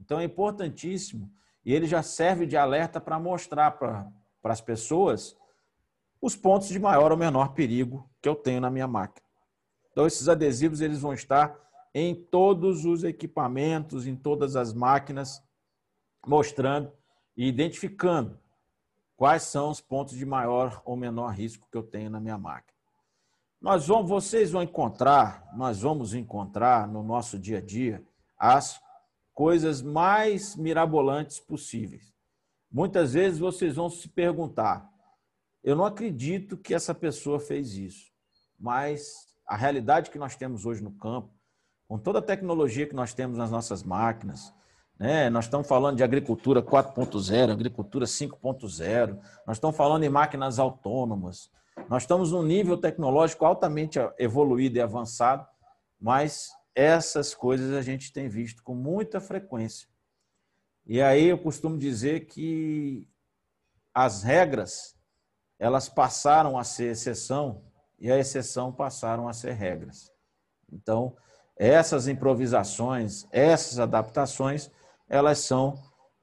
Então 0.00 0.20
é 0.20 0.24
importantíssimo 0.24 1.28
e 1.64 1.74
ele 1.74 1.86
já 1.86 2.04
serve 2.04 2.46
de 2.46 2.56
alerta 2.56 3.00
para 3.00 3.18
mostrar 3.18 3.72
para 3.72 4.12
as 4.44 4.60
pessoas 4.60 5.36
os 6.22 6.36
pontos 6.36 6.68
de 6.68 6.78
maior 6.78 7.10
ou 7.10 7.18
menor 7.18 7.52
perigo 7.52 8.08
que 8.22 8.28
eu 8.28 8.36
tenho 8.36 8.60
na 8.60 8.70
minha 8.70 8.86
máquina. 8.86 9.26
Então, 9.90 10.06
esses 10.06 10.28
adesivos 10.28 10.80
eles 10.80 11.00
vão 11.00 11.12
estar 11.12 11.58
em 11.92 12.14
todos 12.14 12.84
os 12.84 13.02
equipamentos, 13.02 14.06
em 14.06 14.14
todas 14.14 14.54
as 14.54 14.72
máquinas, 14.72 15.42
mostrando 16.24 16.92
e 17.36 17.46
identificando 17.46 18.38
quais 19.16 19.42
são 19.42 19.70
os 19.70 19.80
pontos 19.80 20.16
de 20.16 20.24
maior 20.24 20.80
ou 20.84 20.96
menor 20.96 21.34
risco 21.34 21.68
que 21.70 21.76
eu 21.76 21.82
tenho 21.82 22.10
na 22.10 22.20
minha 22.20 22.38
máquina. 22.38 22.78
Nós 23.60 23.86
vamos, 23.86 24.08
vocês 24.08 24.50
vão 24.50 24.62
encontrar, 24.62 25.46
nós 25.54 25.82
vamos 25.82 26.14
encontrar 26.14 26.88
no 26.88 27.02
nosso 27.02 27.38
dia 27.38 27.58
a 27.58 27.60
dia 27.60 28.02
as 28.38 28.80
coisas 29.34 29.82
mais 29.82 30.56
mirabolantes 30.56 31.38
possíveis. 31.38 32.10
Muitas 32.70 33.12
vezes 33.12 33.38
vocês 33.38 33.76
vão 33.76 33.90
se 33.90 34.08
perguntar: 34.08 34.90
eu 35.62 35.76
não 35.76 35.84
acredito 35.84 36.56
que 36.56 36.72
essa 36.72 36.94
pessoa 36.94 37.38
fez 37.38 37.76
isso, 37.76 38.10
mas 38.58 39.28
a 39.46 39.56
realidade 39.56 40.10
que 40.10 40.18
nós 40.18 40.36
temos 40.36 40.64
hoje 40.64 40.82
no 40.82 40.92
campo, 40.92 41.30
com 41.86 41.98
toda 41.98 42.20
a 42.20 42.22
tecnologia 42.22 42.86
que 42.86 42.94
nós 42.94 43.12
temos 43.12 43.36
nas 43.36 43.50
nossas 43.50 43.82
máquinas, 43.82 44.54
né? 45.00 45.30
Nós 45.30 45.46
estamos 45.46 45.66
falando 45.66 45.96
de 45.96 46.04
agricultura 46.04 46.62
4.0, 46.62 47.50
agricultura 47.50 48.04
5.0, 48.04 49.18
nós 49.46 49.56
estamos 49.56 49.74
falando 49.74 50.04
em 50.04 50.10
máquinas 50.10 50.58
autônomas, 50.58 51.50
nós 51.88 52.02
estamos 52.02 52.32
num 52.32 52.42
nível 52.42 52.76
tecnológico 52.76 53.46
altamente 53.46 53.98
evoluído 54.18 54.76
e 54.76 54.80
avançado, 54.82 55.46
mas 55.98 56.50
essas 56.74 57.34
coisas 57.34 57.72
a 57.72 57.80
gente 57.80 58.12
tem 58.12 58.28
visto 58.28 58.62
com 58.62 58.74
muita 58.74 59.22
frequência. 59.22 59.88
E 60.86 61.00
aí 61.00 61.28
eu 61.28 61.38
costumo 61.38 61.78
dizer 61.78 62.26
que 62.26 63.08
as 63.94 64.22
regras 64.22 64.94
elas 65.58 65.88
passaram 65.88 66.58
a 66.58 66.64
ser 66.64 66.92
exceção 66.92 67.64
e 67.98 68.12
a 68.12 68.18
exceção 68.18 68.70
passaram 68.70 69.28
a 69.28 69.32
ser 69.32 69.52
regras. 69.52 70.12
Então, 70.70 71.16
essas 71.56 72.06
improvisações, 72.06 73.26
essas 73.30 73.78
adaptações, 73.78 74.70
elas 75.10 75.40
são 75.40 75.76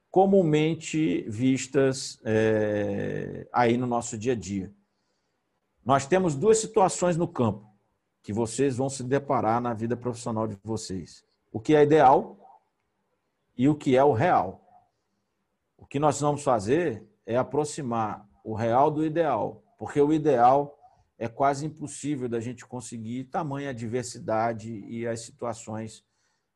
comumente 0.10 1.30
vistas 1.30 2.20
é, 2.24 3.48
aí 3.52 3.78
no 3.78 3.86
nosso 3.86 4.18
dia 4.18 4.32
a 4.32 4.36
dia. 4.36 4.74
Nós 5.86 6.08
temos 6.08 6.34
duas 6.34 6.58
situações 6.58 7.18
no 7.18 7.28
campo 7.28 7.68
que 8.24 8.32
vocês 8.32 8.78
vão 8.78 8.90
se 8.90 9.04
deparar 9.04 9.62
na 9.62 9.74
vida 9.74 9.96
profissional 9.96 10.48
de 10.48 10.58
vocês. 10.64 11.24
O 11.52 11.60
que 11.60 11.76
é 11.76 11.84
ideal 11.84 12.38
e 13.58 13.68
o 13.68 13.76
que 13.76 13.96
é 13.96 14.04
o 14.04 14.14
real. 14.14 14.66
O 15.78 15.86
que 15.86 16.00
nós 16.00 16.20
vamos 16.22 16.44
fazer 16.44 17.06
é 17.26 17.38
aproximar 17.38 18.28
o 18.44 18.54
real 18.54 18.90
do 18.90 19.06
ideal, 19.06 19.64
porque 19.78 20.00
o 20.00 20.14
ideal 20.14 20.78
é 21.18 21.28
quase 21.28 21.66
impossível 21.66 22.30
da 22.30 22.40
gente 22.40 22.66
conseguir 22.66 23.26
tamanha 23.26 23.74
diversidade 23.74 24.86
e 24.88 25.06
as 25.06 25.22
situações 25.22 26.06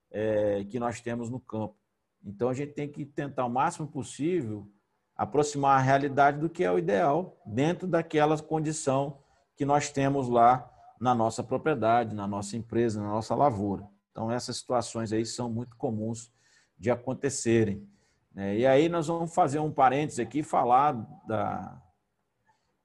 é, 0.10 0.63
que 0.65 0.80
nós 0.80 1.02
temos 1.02 1.30
no 1.30 1.39
campo. 1.39 1.81
Então 2.24 2.50
a 2.50 2.54
gente 2.54 2.74
tem 2.74 2.90
que 2.90 3.06
tentar 3.06 3.46
o 3.46 3.50
máximo 3.50 3.88
possível 3.88 4.68
aproximar 5.16 5.78
a 5.78 5.82
realidade 5.82 6.40
do 6.40 6.50
que 6.50 6.64
é 6.64 6.72
o 6.72 6.80
ideal 6.80 7.40
dentro 7.46 7.88
daquela 7.88 8.38
condição 8.42 9.20
que 9.56 9.66
nós 9.66 9.92
temos 9.92 10.28
lá 10.28 10.68
na 11.00 11.14
nossa 11.16 11.44
propriedade, 11.44 12.16
na 12.16 12.28
nossa 12.28 12.56
empresa, 12.56 13.02
na 13.02 13.10
nossa 13.10 13.36
lavoura. 13.36 13.88
Então, 14.12 14.32
essas 14.32 14.58
situações 14.58 15.12
aí 15.12 15.26
são 15.26 15.50
muito 15.50 15.76
comuns 15.78 16.32
de 16.78 16.92
acontecerem. 16.92 17.88
Né? 18.34 18.58
E 18.58 18.66
aí 18.66 18.90
nós 18.90 19.08
vamos 19.08 19.34
fazer 19.34 19.60
um 19.60 19.72
parênteses 19.72 20.20
aqui 20.20 20.44
falar 20.44 20.94
da, 21.28 21.82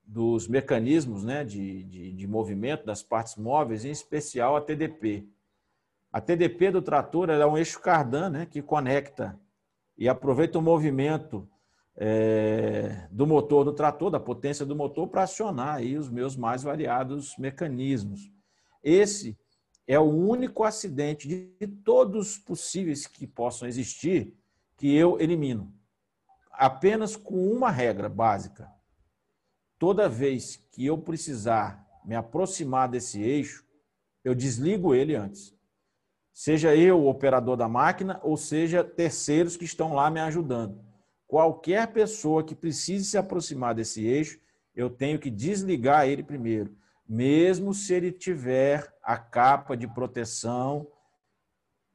dos 0.02 0.46
mecanismos 0.46 1.24
né, 1.24 1.44
de, 1.44 1.84
de, 1.84 2.12
de, 2.12 2.26
movimento 2.26 2.84
das 2.86 3.02
partes 3.02 3.36
móveis, 3.36 3.84
em 3.84 3.90
especial 3.90 4.56
a 4.56 4.60
TDP. 4.60 5.28
A 6.16 6.20
TDP 6.22 6.70
do 6.70 6.80
trator 6.80 7.28
é 7.28 7.44
um 7.44 7.58
eixo 7.58 7.78
cardan 7.78 8.30
né, 8.30 8.46
que 8.46 8.62
conecta 8.62 9.38
e 9.98 10.08
aproveita 10.08 10.58
o 10.58 10.62
movimento 10.62 11.46
é, 11.94 13.06
do 13.10 13.26
motor 13.26 13.66
do 13.66 13.74
trator, 13.74 14.10
da 14.10 14.18
potência 14.18 14.64
do 14.64 14.74
motor, 14.74 15.08
para 15.08 15.24
acionar 15.24 15.74
aí 15.74 15.94
os 15.98 16.08
meus 16.08 16.34
mais 16.34 16.62
variados 16.62 17.36
mecanismos. 17.36 18.32
Esse 18.82 19.38
é 19.86 19.98
o 19.98 20.04
único 20.04 20.64
acidente 20.64 21.28
de 21.28 21.66
todos 21.84 22.38
possíveis 22.38 23.06
que 23.06 23.26
possam 23.26 23.68
existir 23.68 24.34
que 24.74 24.96
eu 24.96 25.20
elimino. 25.20 25.70
Apenas 26.50 27.14
com 27.14 27.52
uma 27.52 27.70
regra 27.70 28.08
básica. 28.08 28.72
Toda 29.78 30.08
vez 30.08 30.56
que 30.72 30.86
eu 30.86 30.96
precisar 30.96 31.86
me 32.06 32.14
aproximar 32.14 32.88
desse 32.88 33.20
eixo, 33.20 33.66
eu 34.24 34.34
desligo 34.34 34.94
ele 34.94 35.14
antes. 35.14 35.55
Seja 36.38 36.76
eu 36.76 37.00
o 37.00 37.08
operador 37.08 37.56
da 37.56 37.66
máquina 37.66 38.20
ou 38.22 38.36
seja 38.36 38.84
terceiros 38.84 39.56
que 39.56 39.64
estão 39.64 39.94
lá 39.94 40.10
me 40.10 40.20
ajudando. 40.20 40.84
Qualquer 41.26 41.90
pessoa 41.94 42.44
que 42.44 42.54
precise 42.54 43.06
se 43.06 43.16
aproximar 43.16 43.74
desse 43.74 44.04
eixo, 44.04 44.38
eu 44.74 44.90
tenho 44.90 45.18
que 45.18 45.30
desligar 45.30 46.06
ele 46.06 46.22
primeiro, 46.22 46.76
mesmo 47.08 47.72
se 47.72 47.94
ele 47.94 48.12
tiver 48.12 48.86
a 49.02 49.16
capa 49.16 49.74
de 49.74 49.88
proteção, 49.88 50.86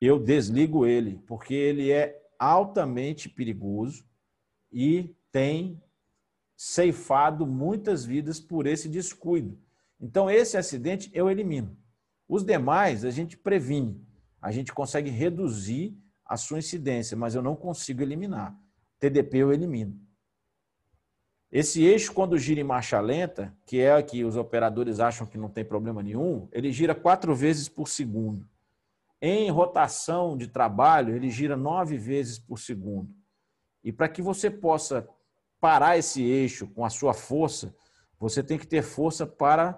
eu 0.01 0.17
desligo 0.17 0.87
ele, 0.87 1.21
porque 1.27 1.53
ele 1.53 1.91
é 1.91 2.19
altamente 2.39 3.29
perigoso 3.29 4.03
e 4.71 5.15
tem 5.31 5.79
ceifado 6.57 7.45
muitas 7.45 8.03
vidas 8.03 8.39
por 8.39 8.65
esse 8.65 8.89
descuido. 8.89 9.55
Então, 9.99 10.31
esse 10.31 10.57
acidente 10.57 11.11
eu 11.13 11.29
elimino. 11.29 11.77
Os 12.27 12.43
demais, 12.43 13.05
a 13.05 13.11
gente 13.11 13.37
previne. 13.37 14.09
A 14.41 14.51
gente 14.51 14.73
consegue 14.73 15.09
reduzir 15.09 15.95
a 16.25 16.35
sua 16.35 16.59
incidência, 16.59 17.15
mas 17.15 17.35
eu 17.35 17.41
não 17.41 17.55
consigo 17.55 18.01
eliminar. 18.01 18.57
TDP 18.99 19.37
eu 19.37 19.53
elimino. 19.53 19.99
Esse 21.51 21.83
eixo, 21.83 22.13
quando 22.13 22.37
gira 22.37 22.61
em 22.61 22.63
marcha 22.63 22.99
lenta, 23.01 23.53
que 23.65 23.81
é 23.81 24.01
que 24.01 24.23
os 24.23 24.37
operadores 24.37 25.01
acham 25.01 25.27
que 25.27 25.37
não 25.37 25.49
tem 25.49 25.65
problema 25.65 26.01
nenhum, 26.01 26.47
ele 26.51 26.71
gira 26.71 26.95
quatro 26.95 27.35
vezes 27.35 27.67
por 27.67 27.89
segundo. 27.89 28.47
Em 29.21 29.51
rotação 29.51 30.37
de 30.37 30.47
trabalho, 30.47 31.13
ele 31.13 31.29
gira 31.29 31.57
nove 31.57 31.97
vezes 31.97 32.39
por 32.39 32.57
segundo. 32.57 33.13
E 33.83 33.91
para 33.91 34.07
que 34.07 34.21
você 34.21 34.49
possa 34.49 35.07
parar 35.59 35.97
esse 35.97 36.23
eixo 36.23 36.67
com 36.67 36.85
a 36.85 36.89
sua 36.89 37.13
força, 37.13 37.75
você 38.17 38.41
tem 38.41 38.57
que 38.57 38.65
ter 38.65 38.81
força 38.81 39.27
para 39.27 39.77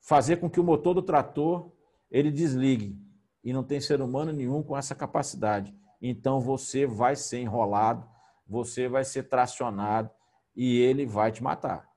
fazer 0.00 0.36
com 0.36 0.50
que 0.50 0.58
o 0.58 0.64
motor 0.64 0.92
do 0.92 1.02
trator 1.02 1.70
ele 2.14 2.30
desligue. 2.30 2.96
E 3.42 3.52
não 3.52 3.64
tem 3.64 3.80
ser 3.80 4.00
humano 4.00 4.32
nenhum 4.32 4.62
com 4.62 4.78
essa 4.78 4.94
capacidade. 4.94 5.74
Então 6.00 6.40
você 6.40 6.86
vai 6.86 7.16
ser 7.16 7.40
enrolado, 7.40 8.08
você 8.46 8.88
vai 8.88 9.04
ser 9.04 9.24
tracionado 9.24 10.08
e 10.54 10.78
ele 10.78 11.04
vai 11.04 11.32
te 11.32 11.42
matar. 11.42 11.90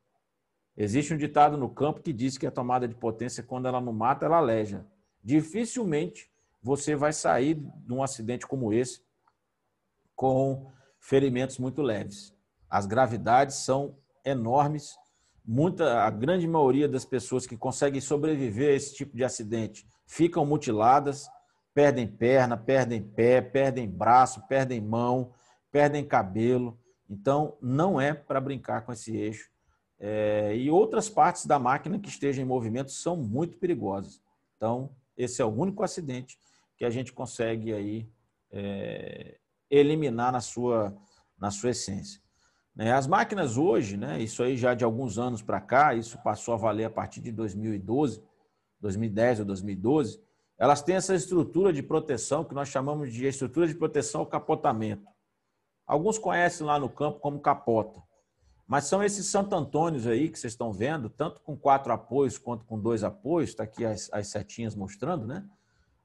Existe 0.75 1.13
um 1.13 1.17
ditado 1.17 1.55
no 1.55 1.69
campo 1.69 2.01
que 2.01 2.11
diz 2.11 2.35
que 2.35 2.47
a 2.47 2.51
tomada 2.51 2.87
de 2.87 2.95
potência, 2.95 3.43
quando 3.43 3.67
ela 3.67 3.79
não 3.79 3.93
mata, 3.93 4.25
ela 4.25 4.37
aleja. 4.37 4.87
Dificilmente 5.23 6.31
você 6.63 6.95
vai 6.95 7.13
sair 7.13 7.53
de 7.53 7.93
um 7.93 8.01
acidente 8.01 8.47
como 8.47 8.73
esse 8.73 9.01
com 10.15 10.71
ferimentos 10.99 11.59
muito 11.59 11.83
leves. 11.83 12.35
As 12.67 12.87
gravidades 12.87 13.57
são 13.57 13.95
enormes. 14.25 14.95
Muita, 15.45 16.03
a 16.03 16.09
grande 16.09 16.47
maioria 16.47 16.89
das 16.89 17.05
pessoas 17.05 17.45
que 17.45 17.55
conseguem 17.55 18.01
sobreviver 18.01 18.69
a 18.69 18.75
esse 18.75 18.95
tipo 18.95 19.15
de 19.15 19.23
acidente 19.23 19.87
ficam 20.07 20.45
mutiladas, 20.45 21.29
perdem 21.73 22.07
perna, 22.07 22.57
perdem 22.57 23.03
pé, 23.03 23.41
perdem 23.41 23.87
braço, 23.87 24.41
perdem 24.47 24.81
mão, 24.81 25.33
perdem 25.71 26.03
cabelo. 26.03 26.79
Então, 27.07 27.55
não 27.61 28.01
é 28.01 28.13
para 28.13 28.41
brincar 28.41 28.81
com 28.81 28.91
esse 28.91 29.15
eixo. 29.15 29.49
É, 29.99 30.55
e 30.55 30.71
outras 30.71 31.09
partes 31.09 31.45
da 31.45 31.59
máquina 31.59 31.99
que 31.99 32.09
estejam 32.09 32.43
em 32.43 32.47
movimento 32.47 32.91
são 32.91 33.17
muito 33.17 33.57
perigosas. 33.57 34.21
Então, 34.55 34.89
esse 35.15 35.41
é 35.41 35.45
o 35.45 35.49
único 35.49 35.83
acidente 35.83 36.39
que 36.77 36.85
a 36.85 36.89
gente 36.89 37.11
consegue 37.11 37.73
aí 37.73 38.09
é, 38.51 39.37
eliminar 39.69 40.31
na 40.31 40.41
sua, 40.41 40.95
na 41.37 41.51
sua 41.51 41.71
essência. 41.71 42.21
Né, 42.75 42.91
as 42.91 43.07
máquinas 43.07 43.57
hoje, 43.57 43.97
né, 43.97 44.21
isso 44.21 44.43
aí 44.43 44.55
já 44.55 44.75
de 44.75 44.83
alguns 44.83 45.17
anos 45.17 45.41
para 45.41 45.59
cá, 45.59 45.95
isso 45.95 46.21
passou 46.23 46.53
a 46.53 46.57
valer 46.57 46.85
a 46.85 46.89
partir 46.91 47.21
de 47.21 47.31
2012, 47.31 48.21
2010 48.79 49.39
ou 49.39 49.45
2012, 49.45 50.21
elas 50.57 50.81
têm 50.81 50.95
essa 50.95 51.13
estrutura 51.13 51.71
de 51.71 51.83
proteção 51.83 52.43
que 52.43 52.55
nós 52.55 52.69
chamamos 52.69 53.13
de 53.13 53.25
estrutura 53.25 53.67
de 53.67 53.75
proteção 53.75 54.21
ao 54.21 54.27
capotamento. 54.27 55.05
Alguns 55.85 56.17
conhecem 56.17 56.65
lá 56.65 56.79
no 56.79 56.89
campo 56.89 57.19
como 57.19 57.39
capota. 57.39 58.01
Mas 58.67 58.85
são 58.85 59.01
esses 59.01 59.27
Santo 59.27 59.55
Antônios 59.55 60.05
aí 60.05 60.27
que 60.29 60.37
vocês 60.37 60.51
estão 60.51 60.73
vendo, 60.73 61.09
tanto 61.09 61.39
com 61.41 61.55
quatro 61.55 61.93
apoios 61.93 62.37
quanto 62.37 62.65
com 62.65 62.77
dois 62.77 63.03
apoios, 63.03 63.51
está 63.51 63.63
aqui 63.63 63.85
as, 63.85 64.09
as 64.11 64.27
setinhas 64.27 64.75
mostrando, 64.75 65.25
né? 65.25 65.45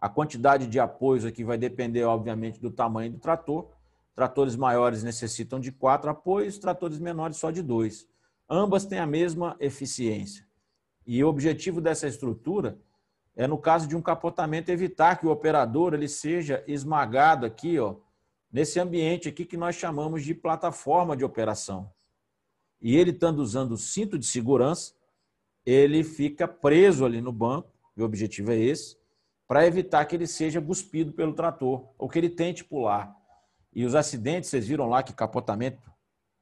A 0.00 0.08
quantidade 0.08 0.66
de 0.66 0.78
apoios 0.78 1.24
aqui 1.24 1.42
vai 1.42 1.58
depender, 1.58 2.04
obviamente, 2.04 2.60
do 2.60 2.70
tamanho 2.70 3.12
do 3.12 3.18
trator. 3.18 3.70
Tratores 4.14 4.54
maiores 4.54 5.02
necessitam 5.02 5.58
de 5.58 5.72
quatro 5.72 6.10
apoios, 6.10 6.58
tratores 6.58 6.98
menores 6.98 7.36
só 7.36 7.50
de 7.50 7.62
dois. 7.62 8.06
Ambas 8.48 8.84
têm 8.84 8.98
a 8.98 9.06
mesma 9.06 9.56
eficiência. 9.58 10.46
E 11.06 11.22
o 11.22 11.28
objetivo 11.28 11.80
dessa 11.80 12.06
estrutura 12.06 12.78
é, 13.34 13.46
no 13.46 13.58
caso 13.58 13.86
de 13.88 13.96
um 13.96 14.02
capotamento, 14.02 14.70
evitar 14.70 15.18
que 15.18 15.26
o 15.26 15.30
operador 15.30 15.94
ele 15.94 16.08
seja 16.08 16.62
esmagado 16.66 17.46
aqui, 17.46 17.78
ó, 17.78 17.96
nesse 18.52 18.78
ambiente 18.78 19.28
aqui 19.28 19.44
que 19.44 19.56
nós 19.56 19.74
chamamos 19.74 20.22
de 20.22 20.34
plataforma 20.34 21.16
de 21.16 21.24
operação. 21.24 21.90
E 22.80 22.96
ele 22.96 23.10
estando 23.10 23.38
usando 23.38 23.72
o 23.72 23.78
cinto 23.78 24.18
de 24.18 24.26
segurança, 24.26 24.92
ele 25.64 26.04
fica 26.04 26.46
preso 26.46 27.04
ali 27.04 27.20
no 27.20 27.32
banco, 27.32 27.70
e 27.96 28.02
o 28.02 28.04
objetivo 28.04 28.52
é 28.52 28.58
esse, 28.58 28.98
para 29.46 29.66
evitar 29.66 30.04
que 30.04 30.16
ele 30.16 30.26
seja 30.26 30.60
cuspido 30.60 31.12
pelo 31.12 31.32
trator 31.32 31.86
ou 31.96 32.08
que 32.08 32.18
ele 32.18 32.28
tente 32.28 32.64
pular. 32.64 33.14
E 33.72 33.84
os 33.84 33.94
acidentes, 33.94 34.50
vocês 34.50 34.66
viram 34.66 34.88
lá 34.88 35.02
que 35.02 35.12
capotamento 35.12 35.90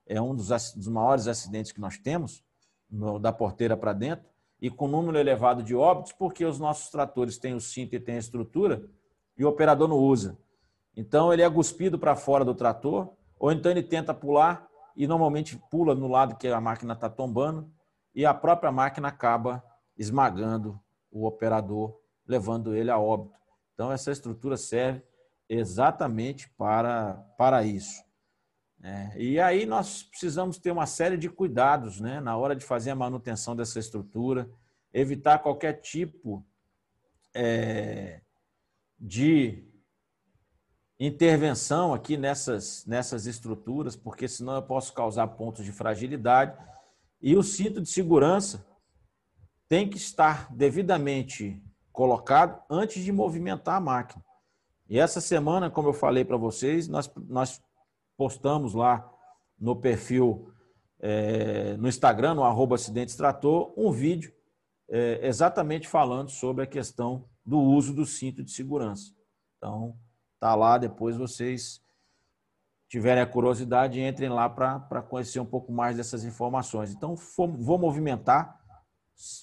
é 0.07 0.21
um 0.21 0.35
dos, 0.35 0.49
dos 0.75 0.89
maiores 0.89 1.29
acidentes 1.29 1.71
que 1.71 1.81
nós 1.81 1.99
temos, 1.99 2.43
no, 2.91 3.19
da 3.19 3.33
porteira 3.33 3.77
para 3.77 3.93
dentro, 3.93 4.30
e 4.61 4.71
com 4.71 4.89
número 4.89 5.19
elevado 5.19 5.63
de 5.63 5.75
óbitos, 5.75 6.13
porque 6.13 6.45
os 6.45 6.59
nossos 6.59 6.91
tratores 6.91 7.39
têm 7.39 7.55
o 7.55 7.61
cinto 7.61 7.95
e 7.95 8.01
têm 8.01 8.17
a 8.17 8.19
estrutura 8.19 8.85
e 9.37 9.45
o 9.45 9.49
operador 9.49 9.89
não 9.89 9.97
usa. 9.97 10.39
Então 10.97 11.33
ele 11.33 11.43
é 11.43 11.51
cuspido 11.51 11.99
para 11.99 12.17
fora 12.17 12.45
do 12.45 12.55
trator, 12.55 13.13
ou 13.39 13.51
então 13.51 13.71
ele 13.71 13.83
tenta 13.83 14.13
pular 14.13 14.69
e 14.95 15.07
normalmente 15.07 15.57
pula 15.71 15.95
no 15.95 16.09
lado 16.09 16.37
que 16.37 16.49
a 16.49 16.61
máquina 16.61 16.93
está 16.93 17.09
tombando 17.09 17.71
e 18.15 18.27
a 18.27 18.35
própria 18.35 18.71
máquina 18.71 19.09
acaba 19.09 19.65
esmagando 19.97 20.79
o 21.11 21.27
operador 21.27 21.99
levando 22.31 22.75
ele 22.75 22.91
a 22.91 22.99
óbito. 22.99 23.37
Então, 23.75 23.91
essa 23.91 24.13
estrutura 24.13 24.57
serve 24.57 25.03
exatamente 25.49 26.49
para, 26.51 27.15
para 27.37 27.65
isso. 27.65 28.05
É, 28.83 29.13
e 29.17 29.39
aí 29.39 29.67
nós 29.67 30.03
precisamos 30.03 30.59
ter 30.59 30.71
uma 30.71 30.87
série 30.87 31.17
de 31.17 31.29
cuidados 31.29 32.01
né, 32.01 32.19
na 32.21 32.37
hora 32.37 32.57
de 32.57 32.65
fazer 32.65 32.91
a 32.91 32.95
manutenção 32.95 33.55
dessa 33.55 33.79
estrutura, 33.79 34.51
evitar 34.93 35.39
qualquer 35.39 35.75
tipo 35.75 36.45
é, 37.35 38.23
de 38.99 39.65
intervenção 40.99 41.93
aqui 41.93 42.17
nessas, 42.17 42.85
nessas 42.87 43.27
estruturas, 43.27 43.97
porque 43.97 44.27
senão 44.27 44.55
eu 44.55 44.63
posso 44.63 44.93
causar 44.93 45.27
pontos 45.29 45.65
de 45.65 45.73
fragilidade. 45.73 46.57
E 47.21 47.37
o 47.37 47.43
cinto 47.43 47.83
de 47.83 47.89
segurança 47.89 48.67
tem 49.69 49.89
que 49.89 49.99
estar 49.99 50.53
devidamente 50.55 51.63
colocado 51.93 52.63
antes 52.69 53.05
de 53.05 53.13
movimentar 53.13 53.77
a 53.77 53.81
máquina. 53.81 54.25
E 54.89 54.99
essa 54.99 55.21
semana, 55.21 55.71
como 55.71 55.89
eu 55.89 55.93
falei 55.93 56.25
para 56.25 56.37
vocês, 56.37 56.89
nós, 56.89 57.11
nós 57.29 57.63
postamos 58.21 58.75
lá 58.75 59.11
no 59.59 59.75
perfil, 59.75 60.53
é, 61.01 61.75
no 61.79 61.89
Instagram, 61.89 62.35
no 62.35 62.45
arroba 62.45 62.75
acidente 62.75 63.17
trator, 63.17 63.73
um 63.79 63.91
vídeo 63.91 64.31
é, 64.91 65.27
exatamente 65.27 65.89
falando 65.89 66.29
sobre 66.29 66.63
a 66.63 66.67
questão 66.67 67.25
do 67.47 67.59
uso 67.59 67.95
do 67.95 68.05
cinto 68.05 68.45
de 68.45 68.51
segurança. 68.51 69.15
Então, 69.57 69.97
tá 70.39 70.55
lá, 70.55 70.77
depois 70.77 71.17
vocês 71.17 71.83
tiverem 72.91 73.23
a 73.23 73.27
curiosidade, 73.27 74.03
entrem 74.03 74.29
lá 74.29 74.51
para 74.51 75.01
conhecer 75.01 75.41
um 75.41 75.47
pouco 75.47 75.73
mais 75.73 75.97
dessas 75.97 76.23
informações. 76.23 76.93
Então, 76.93 77.15
vou 77.17 77.79
movimentar, 77.79 78.61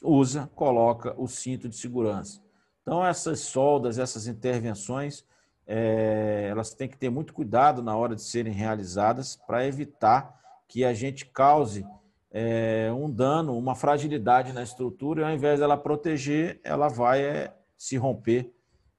usa, 0.03 0.51
coloca 0.53 1.19
o 1.19 1.27
cinto 1.27 1.67
de 1.67 1.77
segurança. 1.77 2.43
Então, 2.83 3.03
essas 3.03 3.39
soldas, 3.39 3.97
essas 3.97 4.27
intervenções, 4.27 5.25
é, 5.67 6.47
elas 6.49 6.73
têm 6.73 6.87
que 6.87 6.97
ter 6.97 7.09
muito 7.09 7.33
cuidado 7.33 7.83
na 7.83 7.95
hora 7.95 8.15
de 8.15 8.21
serem 8.21 8.53
realizadas 8.53 9.35
para 9.35 9.67
evitar 9.67 10.39
que 10.67 10.85
a 10.85 10.93
gente 10.93 11.25
cause 11.25 11.85
é, 12.31 12.89
um 12.91 13.11
dano, 13.11 13.57
uma 13.57 13.75
fragilidade 13.75 14.53
na 14.53 14.63
estrutura, 14.63 15.21
e 15.21 15.23
ao 15.25 15.31
invés 15.31 15.59
dela 15.59 15.77
proteger, 15.77 16.59
ela 16.63 16.87
vai 16.87 17.23
é, 17.23 17.53
se 17.77 17.97
romper 17.97 18.53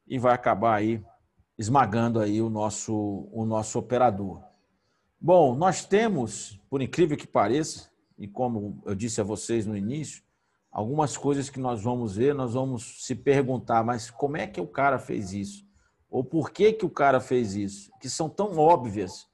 e 0.07 0.19
vai 0.19 0.35
acabar 0.35 0.75
aí 0.75 1.03
esmagando 1.59 2.21
aí 2.21 2.41
o 2.41 2.49
nosso, 2.49 3.29
o 3.33 3.45
nosso 3.45 3.79
operador. 3.79 4.43
Bom, 5.21 5.57
nós 5.57 5.85
temos, 5.85 6.61
por 6.71 6.81
incrível 6.81 7.17
que 7.17 7.27
pareça, 7.27 7.91
e 8.17 8.29
como 8.29 8.81
eu 8.87 8.95
disse 8.95 9.21
a 9.21 9.25
vocês 9.25 9.67
no 9.67 9.77
início, 9.77 10.23
algumas 10.71 11.17
coisas 11.17 11.51
que 11.51 11.59
nós 11.59 11.83
vamos 11.83 12.15
ver, 12.17 12.35
nós 12.35 12.55
vamos 12.55 13.05
se 13.05 13.15
perguntar, 13.15 13.83
mas 13.83 14.11
como 14.11 14.37
é 14.37 14.47
que 14.47 14.61
o 14.61 14.67
cara 14.67 14.99
fez 14.99 15.33
isso? 15.33 15.68
Ou 16.11 16.25
por 16.25 16.51
que, 16.51 16.73
que 16.73 16.87
o 16.87 16.91
cara 16.91 17.21
fez 17.21 17.55
isso? 17.55 17.91
Que 18.01 18.09
são 18.09 18.29
tão 18.29 18.57
óbvias, 18.57 19.29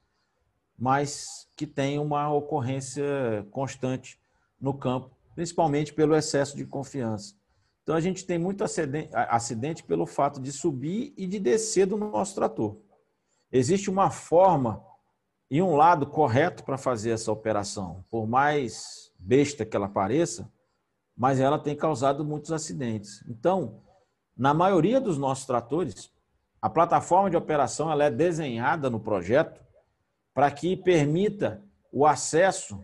mas 0.76 1.48
que 1.56 1.66
tem 1.66 1.98
uma 1.98 2.32
ocorrência 2.32 3.46
constante 3.50 4.18
no 4.60 4.74
campo, 4.74 5.10
principalmente 5.34 5.92
pelo 5.92 6.16
excesso 6.16 6.56
de 6.56 6.66
confiança. 6.66 7.34
Então 7.82 7.94
a 7.94 8.00
gente 8.00 8.24
tem 8.24 8.38
muito 8.38 8.64
acidente 8.64 9.84
pelo 9.84 10.06
fato 10.06 10.40
de 10.40 10.50
subir 10.50 11.12
e 11.16 11.26
de 11.26 11.38
descer 11.38 11.86
do 11.86 11.96
nosso 11.96 12.34
trator. 12.34 12.76
Existe 13.52 13.90
uma 13.90 14.10
forma 14.10 14.84
e 15.50 15.62
um 15.62 15.76
lado 15.76 16.06
correto 16.06 16.64
para 16.64 16.78
fazer 16.78 17.10
essa 17.10 17.30
operação. 17.30 18.04
Por 18.10 18.26
mais 18.26 19.12
besta 19.18 19.64
que 19.64 19.76
ela 19.76 19.88
pareça, 19.88 20.50
mas 21.16 21.38
ela 21.38 21.58
tem 21.58 21.76
causado 21.76 22.24
muitos 22.24 22.50
acidentes. 22.50 23.22
Então, 23.28 23.82
na 24.36 24.52
maioria 24.52 25.00
dos 25.00 25.16
nossos 25.16 25.46
tratores, 25.46 26.10
a 26.64 26.70
plataforma 26.70 27.28
de 27.28 27.36
operação 27.36 27.92
ela 27.92 28.04
é 28.04 28.10
desenhada 28.10 28.88
no 28.88 28.98
projeto 28.98 29.60
para 30.32 30.50
que 30.50 30.74
permita 30.74 31.62
o 31.92 32.06
acesso 32.06 32.80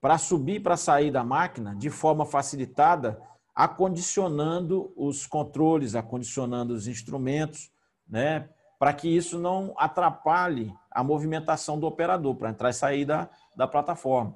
para 0.00 0.18
subir 0.18 0.56
e 0.56 0.60
para 0.60 0.76
sair 0.76 1.12
da 1.12 1.22
máquina 1.22 1.72
de 1.76 1.88
forma 1.88 2.26
facilitada 2.26 3.22
acondicionando 3.54 4.92
os 4.96 5.24
controles, 5.24 5.94
acondicionando 5.94 6.74
os 6.74 6.88
instrumentos, 6.88 7.70
né, 8.08 8.48
para 8.76 8.92
que 8.92 9.08
isso 9.08 9.38
não 9.38 9.72
atrapalhe 9.76 10.74
a 10.90 11.04
movimentação 11.04 11.78
do 11.78 11.86
operador, 11.86 12.34
para 12.34 12.50
entrar 12.50 12.70
e 12.70 12.74
sair 12.74 13.04
da, 13.04 13.30
da 13.54 13.68
plataforma. 13.68 14.34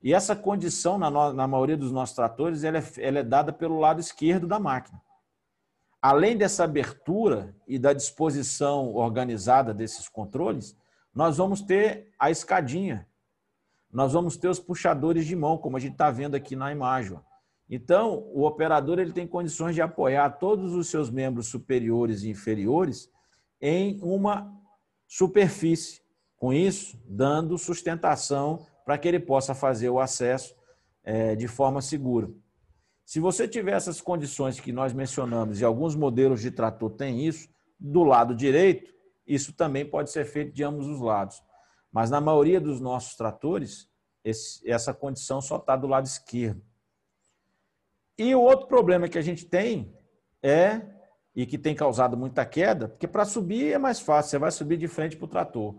E 0.00 0.14
essa 0.14 0.36
condição, 0.36 0.96
na, 0.96 1.10
na 1.32 1.48
maioria 1.48 1.76
dos 1.76 1.90
nossos 1.90 2.14
tratores, 2.14 2.62
ela 2.62 2.78
é, 2.78 2.84
ela 2.98 3.18
é 3.18 3.24
dada 3.24 3.52
pelo 3.52 3.80
lado 3.80 3.98
esquerdo 3.98 4.46
da 4.46 4.60
máquina. 4.60 5.02
Além 6.02 6.36
dessa 6.36 6.64
abertura 6.64 7.54
e 7.68 7.78
da 7.78 7.92
disposição 7.92 8.94
organizada 8.94 9.74
desses 9.74 10.08
controles, 10.08 10.76
nós 11.14 11.36
vamos 11.36 11.60
ter 11.60 12.12
a 12.18 12.30
escadinha, 12.30 13.06
nós 13.92 14.12
vamos 14.12 14.36
ter 14.36 14.48
os 14.48 14.58
puxadores 14.58 15.26
de 15.26 15.36
mão, 15.36 15.58
como 15.58 15.76
a 15.76 15.80
gente 15.80 15.92
está 15.92 16.10
vendo 16.10 16.34
aqui 16.34 16.56
na 16.56 16.72
imagem. 16.72 17.18
Então, 17.68 18.24
o 18.32 18.44
operador 18.44 18.98
ele 18.98 19.12
tem 19.12 19.26
condições 19.26 19.74
de 19.74 19.82
apoiar 19.82 20.30
todos 20.30 20.74
os 20.74 20.88
seus 20.88 21.10
membros 21.10 21.48
superiores 21.48 22.22
e 22.22 22.30
inferiores 22.30 23.10
em 23.60 24.00
uma 24.02 24.52
superfície. 25.06 26.00
Com 26.36 26.54
isso, 26.54 26.98
dando 27.06 27.58
sustentação 27.58 28.66
para 28.84 28.96
que 28.96 29.06
ele 29.06 29.20
possa 29.20 29.54
fazer 29.54 29.90
o 29.90 30.00
acesso 30.00 30.56
é, 31.04 31.36
de 31.36 31.46
forma 31.46 31.82
segura. 31.82 32.30
Se 33.10 33.18
você 33.18 33.48
tiver 33.48 33.72
essas 33.72 34.00
condições 34.00 34.60
que 34.60 34.70
nós 34.70 34.92
mencionamos, 34.92 35.60
e 35.60 35.64
alguns 35.64 35.96
modelos 35.96 36.40
de 36.40 36.48
trator 36.52 36.90
têm 36.90 37.26
isso, 37.26 37.48
do 37.76 38.04
lado 38.04 38.36
direito, 38.36 38.94
isso 39.26 39.52
também 39.52 39.84
pode 39.84 40.12
ser 40.12 40.24
feito 40.24 40.54
de 40.54 40.62
ambos 40.62 40.86
os 40.86 41.00
lados. 41.00 41.42
Mas 41.90 42.08
na 42.08 42.20
maioria 42.20 42.60
dos 42.60 42.80
nossos 42.80 43.16
tratores, 43.16 43.90
esse, 44.22 44.70
essa 44.70 44.94
condição 44.94 45.40
só 45.40 45.56
está 45.56 45.74
do 45.74 45.88
lado 45.88 46.06
esquerdo. 46.06 46.62
E 48.16 48.32
o 48.32 48.40
outro 48.40 48.68
problema 48.68 49.08
que 49.08 49.18
a 49.18 49.22
gente 49.22 49.44
tem 49.44 49.92
é, 50.40 50.80
e 51.34 51.44
que 51.44 51.58
tem 51.58 51.74
causado 51.74 52.16
muita 52.16 52.46
queda, 52.46 52.90
porque 52.90 53.08
para 53.08 53.24
subir 53.24 53.72
é 53.72 53.78
mais 53.78 53.98
fácil, 53.98 54.30
você 54.30 54.38
vai 54.38 54.52
subir 54.52 54.76
de 54.76 54.86
frente 54.86 55.16
para 55.16 55.24
o 55.24 55.28
trator, 55.28 55.74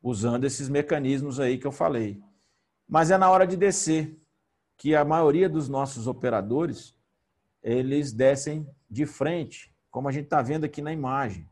usando 0.00 0.44
esses 0.44 0.68
mecanismos 0.68 1.40
aí 1.40 1.58
que 1.58 1.66
eu 1.66 1.72
falei. 1.72 2.22
Mas 2.86 3.10
é 3.10 3.18
na 3.18 3.28
hora 3.28 3.44
de 3.44 3.56
descer, 3.56 4.21
que 4.82 4.96
a 4.96 5.04
maioria 5.04 5.48
dos 5.48 5.68
nossos 5.68 6.08
operadores, 6.08 6.92
eles 7.62 8.12
descem 8.12 8.68
de 8.90 9.06
frente, 9.06 9.72
como 9.92 10.08
a 10.08 10.10
gente 10.10 10.24
está 10.24 10.42
vendo 10.42 10.64
aqui 10.64 10.82
na 10.82 10.92
imagem. 10.92 11.48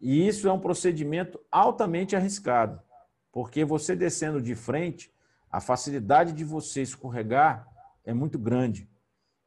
E 0.00 0.26
isso 0.26 0.48
é 0.48 0.52
um 0.52 0.58
procedimento 0.58 1.38
altamente 1.52 2.16
arriscado, 2.16 2.82
porque 3.30 3.64
você 3.64 3.94
descendo 3.94 4.42
de 4.42 4.56
frente, 4.56 5.14
a 5.48 5.60
facilidade 5.60 6.32
de 6.32 6.42
você 6.42 6.82
escorregar 6.82 7.68
é 8.04 8.12
muito 8.12 8.40
grande 8.40 8.90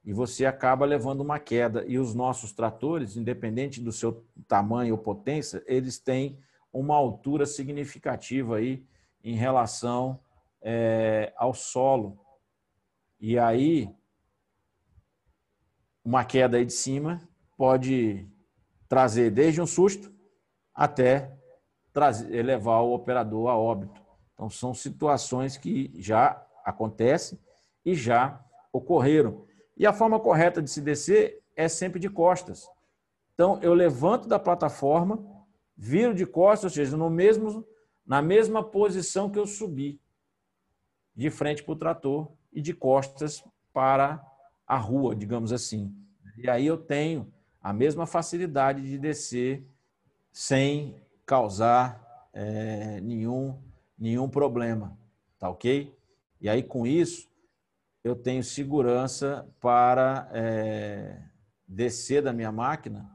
e 0.01 0.13
você 0.13 0.45
acaba 0.45 0.85
levando 0.85 1.19
uma 1.19 1.37
queda. 1.37 1.83
E 1.85 1.99
os 1.99 2.15
nossos 2.15 2.53
tratores, 2.53 3.17
independente 3.17 3.81
do 3.81 3.91
seu 3.91 4.25
tamanho 4.47 4.93
ou 4.93 4.97
potência, 4.97 5.61
eles 5.67 5.99
têm 5.99 6.39
uma 6.71 6.95
altura 6.95 7.45
significativa 7.45 8.55
aí 8.55 8.85
em 9.21 9.35
relação 9.35 10.17
é, 10.61 11.33
ao 11.35 11.53
solo. 11.53 12.20
E 13.23 13.37
aí, 13.37 13.87
uma 16.03 16.25
queda 16.25 16.57
aí 16.57 16.65
de 16.65 16.73
cima 16.73 17.21
pode 17.55 18.27
trazer 18.89 19.29
desde 19.29 19.61
um 19.61 19.67
susto 19.67 20.11
até 20.73 21.37
trazer, 21.93 22.41
levar 22.41 22.79
o 22.79 22.95
operador 22.95 23.47
a 23.47 23.55
óbito. 23.55 24.01
Então, 24.33 24.49
são 24.49 24.73
situações 24.73 25.55
que 25.55 25.93
já 26.01 26.43
acontecem 26.65 27.39
e 27.85 27.93
já 27.93 28.43
ocorreram. 28.73 29.45
E 29.77 29.85
a 29.85 29.93
forma 29.93 30.19
correta 30.19 30.59
de 30.59 30.71
se 30.71 30.81
descer 30.81 31.43
é 31.55 31.67
sempre 31.67 31.99
de 31.99 32.09
costas. 32.09 32.67
Então, 33.35 33.59
eu 33.61 33.75
levanto 33.75 34.27
da 34.27 34.39
plataforma, 34.39 35.23
viro 35.77 36.15
de 36.15 36.25
costas, 36.25 36.71
ou 36.71 36.75
seja, 36.75 36.97
no 36.97 37.07
mesmo, 37.07 37.63
na 38.03 38.19
mesma 38.19 38.63
posição 38.63 39.29
que 39.29 39.37
eu 39.37 39.45
subi, 39.45 40.01
de 41.15 41.29
frente 41.29 41.61
para 41.61 41.73
o 41.73 41.77
trator 41.77 42.40
e 42.51 42.61
de 42.61 42.73
costas 42.73 43.43
para 43.73 44.25
a 44.67 44.77
rua, 44.77 45.15
digamos 45.15 45.51
assim. 45.51 45.95
E 46.37 46.49
aí 46.49 46.65
eu 46.65 46.77
tenho 46.77 47.31
a 47.61 47.71
mesma 47.71 48.05
facilidade 48.05 48.81
de 48.81 48.97
descer 48.97 49.65
sem 50.31 50.95
causar 51.25 52.29
é, 52.33 52.99
nenhum, 53.01 53.61
nenhum 53.97 54.29
problema, 54.29 54.97
tá 55.37 55.49
ok? 55.49 55.95
E 56.39 56.49
aí 56.49 56.63
com 56.63 56.87
isso 56.87 57.29
eu 58.03 58.15
tenho 58.15 58.43
segurança 58.43 59.47
para 59.59 60.29
é, 60.33 61.21
descer 61.67 62.23
da 62.23 62.33
minha 62.33 62.51
máquina 62.51 63.09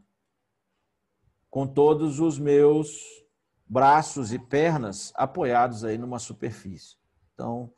com 1.51 1.67
todos 1.67 2.21
os 2.21 2.39
meus 2.39 3.25
braços 3.67 4.33
e 4.33 4.39
pernas 4.39 5.13
apoiados 5.17 5.85
aí 5.85 5.99
numa 5.99 6.19
superfície. 6.19 6.97
Então, 7.35 7.73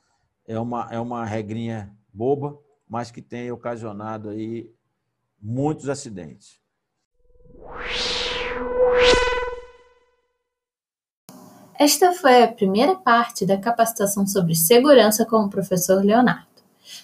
é 0.49 0.59
uma, 0.59 0.89
é 0.91 0.99
uma 0.99 1.25
regrinha 1.27 1.95
boba, 2.13 2.59
mas 2.89 3.11
que 3.11 3.21
tem 3.21 3.53
ocasionado 3.53 4.31
aí 4.31 4.73
muitos 5.41 5.91
acidentes. 5.91 6.59
Esta 11.79 12.13
foi 12.13 12.43
a 12.43 12.49
primeira 12.49 12.97
parte 12.97 13.45
da 13.45 13.59
capacitação 13.59 14.27
sobre 14.27 14.55
segurança 14.55 15.25
com 15.27 15.37
o 15.45 15.51
professor 15.51 16.03
Leonardo. 16.03 16.49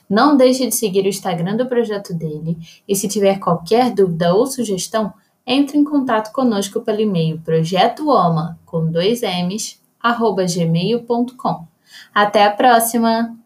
Não 0.08 0.36
deixe 0.36 0.66
de 0.66 0.74
seguir 0.74 1.04
o 1.04 1.08
Instagram 1.08 1.56
do 1.56 1.68
projeto 1.68 2.14
dele 2.14 2.56
e 2.88 2.96
se 2.96 3.06
tiver 3.06 3.38
qualquer 3.38 3.92
dúvida 3.94 4.34
ou 4.34 4.46
sugestão, 4.46 5.12
entre 5.46 5.76
em 5.76 5.84
contato 5.84 6.32
conosco 6.32 6.80
pelo 6.80 7.02
e-mail 7.02 7.38
projetooma 7.42 8.58
com 8.64 8.90
dois 8.90 9.20
m's 9.22 9.78
arroba 10.00 10.46
gmail.com. 10.46 11.73
Até 12.14 12.44
a 12.44 12.50
próxima! 12.50 13.43